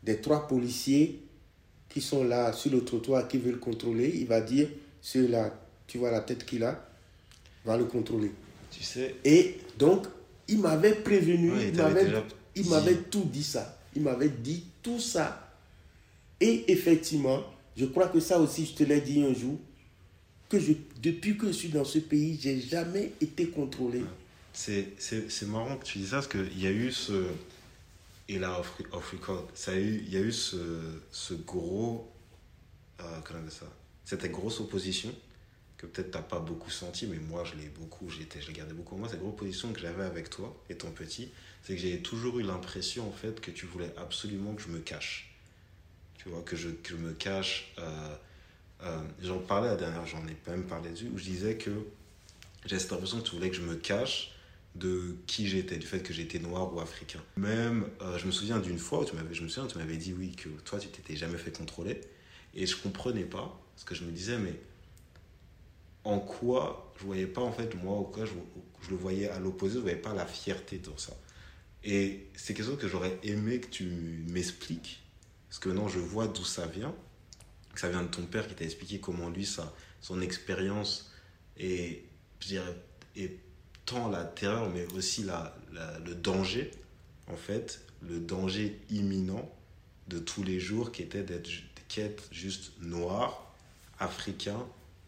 [0.03, 1.23] des trois policiers
[1.89, 4.69] qui sont là sur le trottoir, qui veulent le contrôler, il va dire,
[5.01, 6.87] celui-là, tu vois la tête qu'il a,
[7.65, 8.31] va le contrôler.
[8.71, 10.07] Tu sais, Et donc,
[10.49, 11.73] il m'avait prévenu, Ouais,
[12.57, 13.79] il m'avait tout dit ça.
[13.97, 15.53] Il m'avait dit tout ça.
[16.41, 17.43] Et effectivement,
[17.77, 19.59] je crois que ça aussi, je te l'ai dit un jour,
[20.49, 20.73] que je,
[21.03, 24.03] depuis que je suis dans ce pays, j'ai jamais été contrôlé.
[24.55, 27.27] C'est- marrant que tu dis ça parce qu'il y a eu ce.
[28.29, 30.57] et là, off, off record, il y a eu ce,
[31.11, 32.11] ce gros.
[33.01, 33.67] Euh, comment on ça?
[34.05, 35.15] Cette grosse opposition
[35.77, 38.73] que peut-être t'as pas beaucoup senti, mais moi je l'ai beaucoup, j'étais, je l'ai gardé
[38.75, 38.97] beaucoup.
[38.97, 41.31] Moi, cette grosse opposition que j'avais avec toi, étant petit,
[41.63, 44.79] c'est que j'ai toujours eu l'impression en fait que tu voulais absolument que je me
[44.79, 45.35] cache.
[46.19, 47.73] Tu vois, que je, que je me cache.
[47.79, 48.17] Euh,
[48.83, 51.71] euh, j'en parlais la dernière, j'en ai même parlé dessus, où je disais que
[52.67, 54.34] j'ai cette impression que tu voulais que je me cache
[54.75, 57.23] de qui j'étais, du fait que j'étais noir ou africain.
[57.37, 59.97] Même, euh, je me souviens d'une fois où tu m'avais, je me souviens, tu m'avais
[59.97, 62.01] dit oui, que toi, tu t'étais jamais fait contrôler.
[62.55, 64.59] Et je comprenais pas, parce que je me disais, mais
[66.05, 68.33] en quoi je voyais pas, en fait, moi, au quoi je,
[68.83, 71.17] je le voyais à l'opposé, je voyais pas la fierté dans ça.
[71.83, 75.03] Et c'est quelque chose que j'aurais aimé que tu m'expliques,
[75.49, 76.95] parce que maintenant, je vois d'où ça vient.
[77.73, 81.11] Que ça vient de ton père qui t'a expliqué comment lui, ça, son expérience
[81.57, 82.05] et
[82.41, 82.77] je dirais,
[83.17, 83.39] et
[83.87, 86.71] tant la terreur, mais aussi la, la, le danger,
[87.29, 89.51] en fait, le danger imminent
[90.09, 91.49] de tous les jours qui était d'être
[92.31, 93.55] juste noir,
[93.99, 94.67] africain,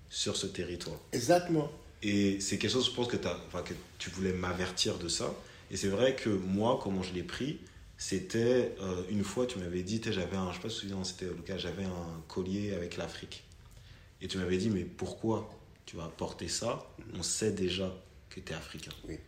[0.09, 0.97] sur ce territoire.
[1.13, 1.71] Exactement.
[2.03, 5.35] Et c'est quelque chose, je pense, que, as, enfin, que tu voulais m'avertir de ça.
[5.71, 7.59] Et c'est vrai que moi, comment je l'ai pris,
[7.99, 10.89] c'était euh, une fois, tu m'avais dit, j'avais un, je sais pas si tu te
[10.89, 13.43] souviens, c'était le cas, j'avais un collier avec l'Afrique.
[14.21, 15.51] Et tu m'avais dit, mais pourquoi
[15.87, 16.89] tu vas porter ça?
[17.19, 17.93] On sait déjà
[18.41, 18.93] que tu es africain.
[19.09, 19.19] Oui.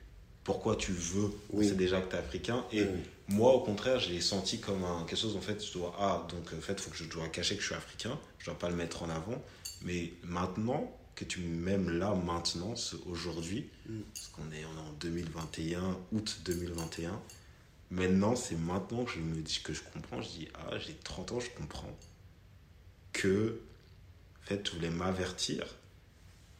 [0.44, 1.30] Pourquoi tu veux?
[1.51, 1.68] Oui.
[1.68, 2.64] Sait déjà que tu es africain.
[2.72, 2.89] Et Oui.
[3.28, 6.26] moi, au contraire, je l'ai senti comme un, quelque chose, en fait, je dois, ah,
[6.30, 8.18] donc en fait, faut que je dois cacher que je suis africain.
[8.39, 9.43] Je dois pas le mettre en avant.
[9.82, 12.74] Mais maintenant, que tu m'aimes là, maintenant,
[13.06, 14.01] aujourd'hui, Mm.
[14.14, 17.20] parce qu'on est, on est en 2021, août 2021,
[17.90, 20.22] maintenant, c'est maintenant que je me dis que je comprends.
[20.22, 21.97] Je dis, ah, j'ai 30 ans, je comprends
[23.12, 23.60] que,
[24.43, 25.64] en fait, tu voulais m'avertir,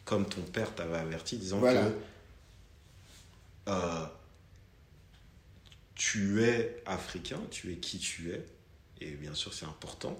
[0.05, 1.87] comme ton père t'avait averti, disant Voilà.
[1.87, 1.95] que
[3.69, 4.07] euh,
[5.95, 8.45] tu es africain, tu es qui tu es,
[9.01, 10.17] et bien sûr, c'est important.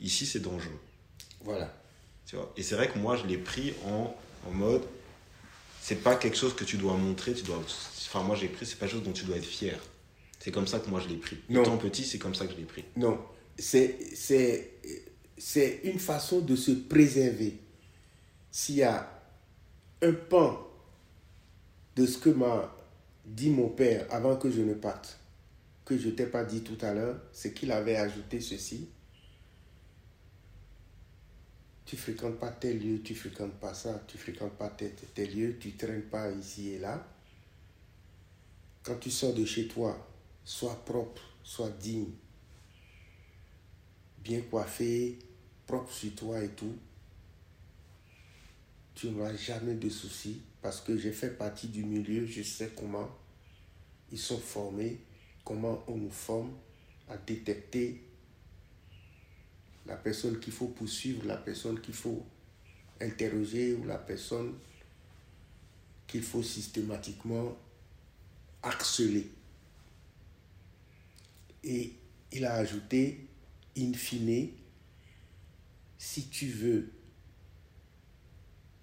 [0.00, 0.80] Ici, c'est dangereux.
[1.42, 1.72] Voilà.
[2.26, 4.14] Tu vois et c'est vrai que moi, je l'ai pris en,
[4.46, 4.82] en mode,
[5.80, 7.58] c'est pas quelque chose que tu dois montrer, tu dois.
[7.58, 9.78] Enfin, moi, j'ai pris, c'est pas quelque chose dont tu dois être fier.
[10.38, 11.38] C'est comme ça que moi, je l'ai pris.
[11.48, 11.78] Non.
[11.78, 12.84] Petit, c'est comme ça que je l'ai pris.
[12.96, 13.20] Non,
[13.56, 14.72] c'est, c'est,
[15.38, 17.58] c'est une façon de se préserver.
[18.50, 19.22] S'il y a
[20.02, 20.71] un pan
[21.96, 22.74] de ce que m'a
[23.24, 25.18] dit mon père avant que je ne parte,
[25.84, 28.88] que je ne t'ai pas dit tout à l'heure, c'est qu'il avait ajouté ceci.
[31.84, 34.92] Tu fréquentes pas tel lieu, tu fréquentes pas ça, tu fréquentes pas tel,
[35.36, 37.06] lieu, tu traînes pas ici et là.
[38.82, 40.08] Quand tu sors de chez toi,
[40.44, 42.08] sois propre, sois digne
[44.24, 45.18] bien coiffé,
[45.66, 46.76] propre sur toi et tout,
[48.94, 53.08] tu n'auras jamais de soucis parce que j'ai fait partie du milieu, je sais comment
[54.10, 55.00] ils sont formés,
[55.44, 56.52] comment on nous forme
[57.08, 58.02] à détecter
[59.86, 62.24] la personne qu'il faut poursuivre, la personne qu'il faut
[63.00, 64.54] interroger ou la personne
[66.06, 67.56] qu'il faut systématiquement
[68.62, 69.28] harceler.
[71.64, 71.92] Et
[72.30, 73.26] il a ajouté,
[73.76, 74.50] in fine,
[75.98, 76.92] si tu veux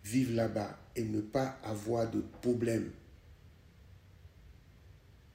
[0.04, 2.92] vivre là-bas et ne pas avoir de problème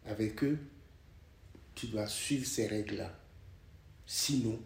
[0.05, 0.59] avec eux,
[1.75, 3.13] tu dois suivre ces règles-là.
[4.07, 4.61] Sinon,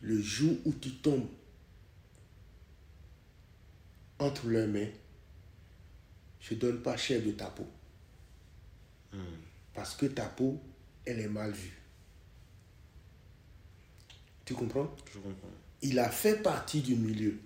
[0.00, 1.28] le jour où tu tombes
[4.18, 4.90] entre leurs mains,
[6.40, 7.66] je ne donne pas cher de ta peau.
[9.74, 10.60] Parce que ta peau,
[11.04, 11.78] elle est mal vue.
[14.44, 14.94] Tu comprends?
[15.12, 15.48] Je comprends.
[15.82, 17.38] Il a fait partie du milieu.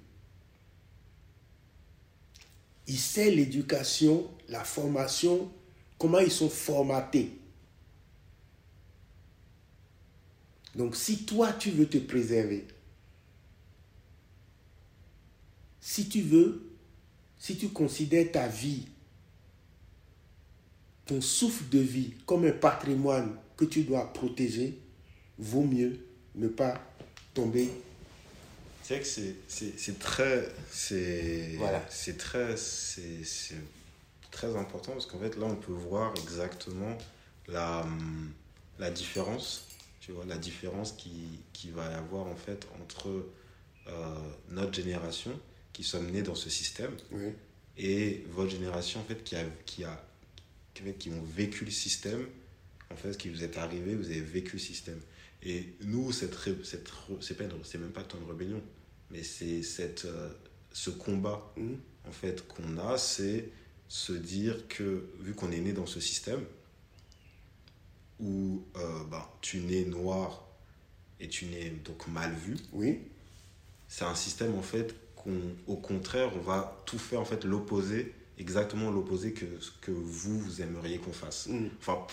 [2.87, 5.51] Il sait l'éducation, la formation,
[5.99, 7.39] comment ils sont formatés.
[10.75, 12.67] Donc si toi, tu veux te préserver,
[15.81, 16.71] si tu veux,
[17.39, 18.87] si tu considères ta vie,
[21.07, 24.79] ton souffle de vie comme un patrimoine que tu dois protéger,
[25.39, 25.99] vaut mieux
[26.35, 26.81] ne pas
[27.33, 27.71] tomber
[28.87, 29.09] C'est vrai que
[29.49, 30.49] c'est- très.
[30.71, 31.85] C'est Voilà.
[31.91, 33.57] c'est très, c'est
[34.31, 36.97] très important parce qu'en fait, là, on peut voir exactement
[37.49, 37.85] la,
[38.79, 39.65] la différence.
[40.01, 43.09] Tu vois, la différence qui, qui va y avoir en fait entre
[43.89, 44.15] euh,
[44.51, 45.33] notre génération
[45.73, 47.33] qui sommes nés dans ce système Oui.
[47.77, 50.01] et votre génération en fait qui a qui a
[50.75, 52.25] qui, en fait, qui ont vécu le système
[52.93, 55.01] en fait qui vous est arrivé vous avez vécu le système
[55.47, 56.91] et nous cette cette
[57.21, 58.61] c'est c'est même pas tant une rébellion
[59.11, 60.31] mais c'est cette euh,
[60.73, 61.79] ce combat Mhm.
[62.09, 63.49] en fait qu'on a c'est
[63.89, 66.45] se dire que vu qu'on est né dans ce système
[68.19, 70.45] où euh, bah, tu nais noir
[71.21, 73.01] et tu nais donc mal vu, Oui.
[73.89, 78.13] c'est un système en fait qu'on, au contraire, on va tout faire en fait l'opposé,
[78.39, 81.47] exactement l'opposé que ce que vous, vous aimeriez qu'on fasse.
[81.49, 81.69] Mm.
[81.79, 82.07] Enfin,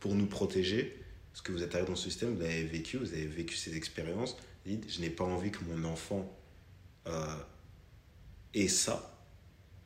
[0.00, 1.01] pour nous protéger,
[1.32, 3.76] parce que vous êtes arrivé dans ce système, vous avez vécu, vous avez vécu ces
[3.76, 4.36] expériences.
[4.64, 6.30] Vous dites, je n'ai pas envie que mon enfant
[7.06, 7.36] euh,
[8.54, 9.18] ait ça.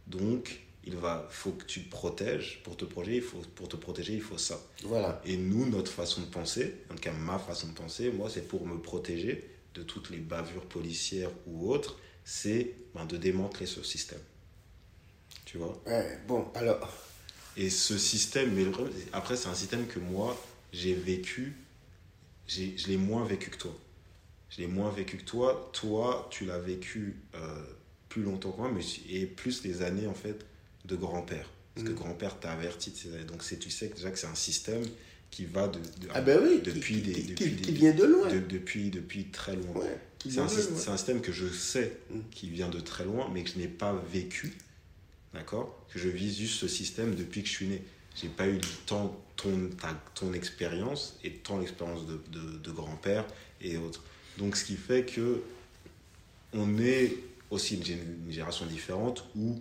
[0.08, 2.62] Donc, il va, faut que tu te protèges.
[2.64, 4.60] Pour te protéger, il faut, pour te protéger, il faut ça.
[4.82, 5.20] Voilà.
[5.24, 8.46] Et nous, notre façon de penser, en tout cas ma façon de penser, moi, c'est
[8.46, 13.82] pour me protéger de toutes les bavures policières ou autres, c'est ben, de démanteler ce
[13.84, 14.20] système.
[15.44, 15.80] Tu vois?
[15.86, 16.92] Ouais, bon, alors.
[17.56, 18.66] Et ce système, mais
[19.12, 20.36] après, c'est un système que moi,
[20.76, 21.54] j'ai vécu,
[22.48, 23.76] je l'ai moins vécu que toi.
[24.50, 25.70] Je l'ai moins vécu que toi.
[25.72, 27.62] Toi, tu l'as vécu euh,
[28.08, 30.44] plus longtemps que moi, mais et plus les années, en fait,
[30.84, 31.50] de grand-père.
[31.74, 31.98] Parce que Mhm.
[31.98, 33.24] grand-père t'a averti de ces années.
[33.24, 34.82] Donc, tu sais déjà que c'est un système
[35.30, 37.72] qui va de, de- Ah ben oui, depuis qui, des- qui- depuis qui- des- qui
[37.72, 38.28] vient de loin.
[38.32, 39.74] de- depuis, depuis très loin.
[39.82, 39.98] Ouais,
[40.28, 40.48] C'est un, un
[40.96, 42.20] système que je sais Mm.
[42.30, 44.54] qui vient de très loin, mais que je n'ai pas vécu.
[45.34, 45.86] D'accord?
[45.92, 47.82] Que je vis juste ce système depuis que je suis né.
[48.16, 49.70] J'ai pas eu tant ton,
[50.14, 52.18] ton expérience et tant l'expérience de,
[52.58, 53.24] de, grand-père
[53.60, 54.02] et autres.
[54.38, 55.42] Donc, ce qui fait que
[56.52, 57.12] on est
[57.50, 59.60] aussi une, gén- une génération différente où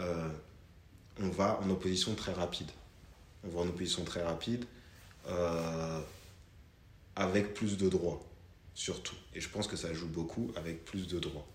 [0.00, 0.28] euh,
[1.20, 2.70] on va en opposition très rapide.
[3.44, 4.64] On va en opposition très rapide
[5.28, 6.00] euh,
[7.14, 8.22] avec plus de droits,
[8.74, 9.16] surtout.
[9.34, 11.46] Et je pense que ça joue beaucoup avec plus de droits.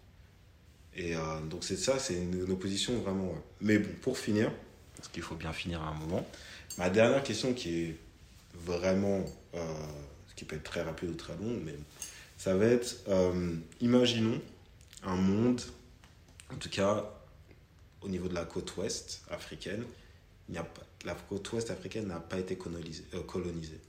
[0.96, 3.34] Et euh, donc c'est ça, c'est une, opposition vraiment.
[3.62, 4.52] Mais bon, pour finir,
[5.02, 6.28] parce qu'il faut bien finir à un moment,
[6.78, 7.96] ma dernière question qui est
[8.54, 9.26] vraiment,
[9.56, 9.60] euh,
[10.36, 11.74] qui peut être très rapide ou très long, mais
[12.38, 14.40] ça va être, euh, imaginons
[15.02, 15.60] un monde,
[16.54, 17.12] en tout cas
[18.04, 19.84] au niveau de la côte ouest africaine,
[20.50, 23.80] il a pas, la côte ouest africaine n'a pas été colonisée, euh, colonisée.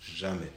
[0.00, 0.52] Jamais.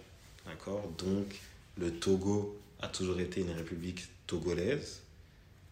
[0.45, 0.89] D'accord?
[0.97, 1.39] Donc,
[1.77, 5.03] le Togo a toujours été une république togolaise.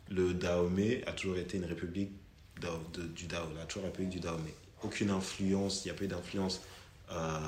[0.09, 2.11] Le Dahomey a toujours été une république
[2.59, 4.53] da- de- du Dahomey, a toujours une république du Dahomey.
[4.83, 6.61] Aucune influence, il n'y a pas eu d'influence
[7.11, 7.39] euh,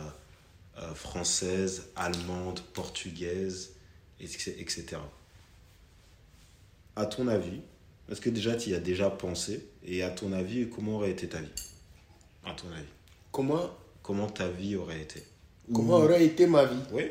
[0.80, 3.72] euh, française, allemande, portugaise,
[4.20, 4.98] etc.
[6.96, 7.62] À ton avis,
[8.10, 9.66] est-ce que déjà tu y as déjà pensé?
[9.86, 11.52] Et à ton avis, comment aurait été ta vie?
[12.46, 12.88] À ton avis
[13.32, 13.70] Comment,
[14.04, 15.24] Comment ta vie aurait été?
[15.74, 16.82] Comment Ou- aurait été ma vie?
[16.92, 17.04] Oui,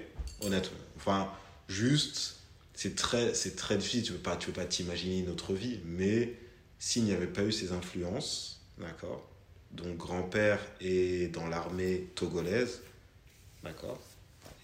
[0.43, 0.77] honnêtement.
[0.97, 1.31] Enfin,
[1.68, 2.36] juste,
[2.74, 4.02] c'est très, très difficile.
[4.02, 5.81] Tu ne peux pas, tu peux pas t'imaginer notre vie.
[5.85, 6.35] Mais
[6.81, 9.23] s'il n'y avait pas eu ces influences, d'accord
[9.70, 12.81] Donc, grand-père est dans l'armée togolaise,
[13.62, 14.01] d'accord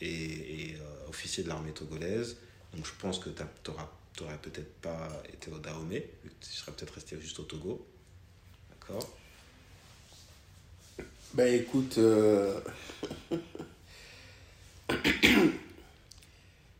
[0.01, 2.39] Et, et, euh, officier de l'armée togolaise.
[2.75, 6.09] Donc, je pense que tu n'aurais peut-être pas été au Dahomey.
[6.25, 7.87] vu que Tu serais peut-être resté juste au Togo.
[8.71, 9.07] D'accord
[11.35, 12.59] Ben écoute, euh,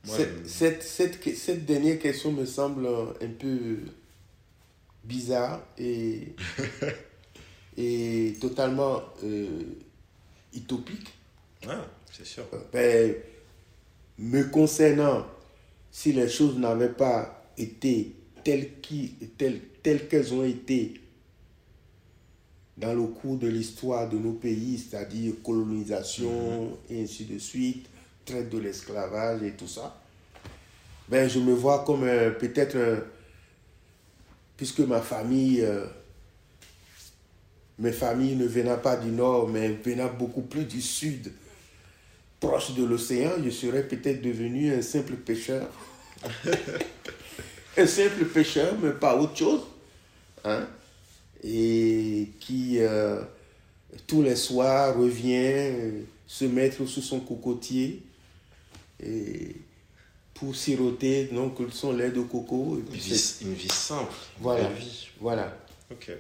[0.03, 3.81] cette, cette, cette dernière question me semble un peu
[5.07, 6.35] bizarre et,
[7.77, 9.49] et totalement euh,
[10.55, 11.09] utopique.
[11.69, 12.45] Ah, c'est sûr.
[12.73, 13.15] Ben,
[14.19, 15.27] me concernant,
[15.91, 18.15] si les choses n'avaient pas été
[18.45, 21.01] telles qui- telles- telles qu'elles ont été
[22.77, 27.87] dans le cours de l'histoire de nos pays, c'est-à-dire colonisation et ainsi de suite,
[28.25, 30.01] traite de l'esclavage et tout ça,
[31.09, 32.01] ben, je me vois comme
[32.39, 33.03] peut-être un-
[34.57, 35.87] puisque ma famille, euh,
[37.79, 41.33] mes familles ne venaient pas du nord, mais venaient beaucoup plus du sud,
[42.41, 45.69] proche de l'océan, je serais peut-être devenu un simple pêcheur.
[47.77, 49.63] un simple pêcheur, mais pas autre chose.
[50.45, 50.67] Hein?
[51.43, 53.23] Et qui, euh,
[54.07, 58.03] tous les soirs, revient euh, se mettre sous son cocotier
[59.03, 59.57] et
[60.39, 62.77] pour siroter donc, son lait de coco.
[62.79, 64.13] Et Une vie, c'est- une vie simple.
[64.39, 64.69] Voilà.
[64.71, 65.09] vie.
[65.21, 65.57] Voilà.
[65.91, 66.11] Ok.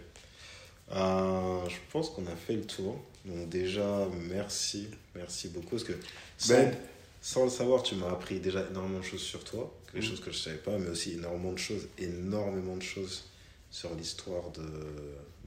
[0.92, 2.98] Euh, je pense qu'on a fait le tour.
[3.24, 4.88] Donc déjà, merci.
[5.14, 5.70] Merci beaucoup.
[5.70, 5.94] Parce que
[6.38, 6.76] sans, Ben-
[7.20, 9.72] sans le savoir, tu m'as appris déjà énormément de choses sur toi.
[9.92, 10.02] Des Mm.
[10.02, 13.24] choses que je ne savais pas, mais aussi énormément de choses, énormément de choses
[13.70, 14.62] sur l'histoire de,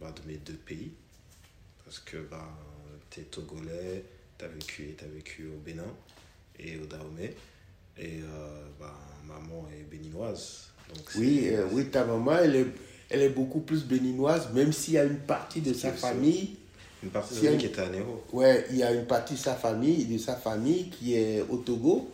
[0.02, 0.92] bah, de mes deux pays.
[1.86, 2.48] Parce que bah,
[3.10, 4.04] tu es togolais,
[4.38, 5.92] tu as vécu, t'as vécu au Bénin
[6.60, 7.34] et au Dahomey.
[8.00, 8.22] Et
[8.80, 8.96] bah,
[9.28, 10.68] maman est béninoise.
[10.94, 12.66] Donc Oui, euh, oui, ta maman, elle est,
[13.10, 16.56] elle est beaucoup plus béninoise, même s'il y a une partie de sa famille,
[17.04, 18.24] Une partie de Si qui était à Néo.
[18.34, 21.58] ouais, il y a une partie de sa famille, de sa famille qui est au
[21.58, 22.10] Togo,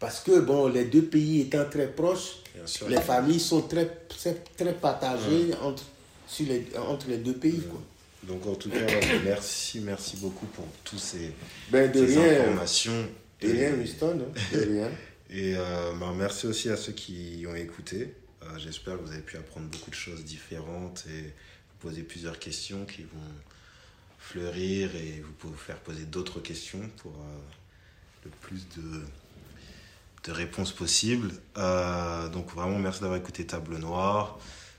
[0.00, 2.88] parce que bon, les deux pays étant très proches, sûr.
[2.88, 5.84] les familles sont très, très, très partagées entre,
[6.26, 7.80] sur les, entre les deux pays, quoi.
[8.24, 8.78] Donc en tout cas,
[9.24, 11.32] merci, merci beaucoup pour tous ces,
[11.70, 13.06] Ben, ces informations.
[13.42, 14.20] De Et- rien, Winston.
[14.28, 14.90] hein, De rien.
[15.30, 18.14] Et euh, bah, merci aussi à ceux qui ont écouté.
[18.42, 22.38] Euh, J'espère que vous avez pu apprendre beaucoup de choses différentes et vous poser plusieurs
[22.38, 23.32] questions qui vont
[24.18, 27.38] fleurir et vous pouvez vous faire poser d'autres questions pour euh,
[28.24, 29.02] le plus de,
[30.24, 31.32] de réponses possibles.
[32.32, 34.38] Donc vraiment merci d'avoir écouté Table Noire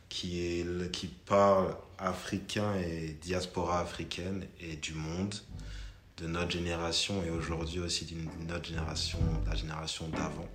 [0.09, 5.33] qui, est, qui parle africain et diaspora africaine et du monde
[6.23, 10.47] de notre génération et aujourd'hui aussi d'une notre génération, la génération d'avant,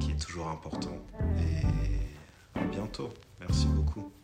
[0.00, 0.96] qui est toujours important.
[1.38, 3.12] Et à bientôt.
[3.40, 4.15] Merci beaucoup.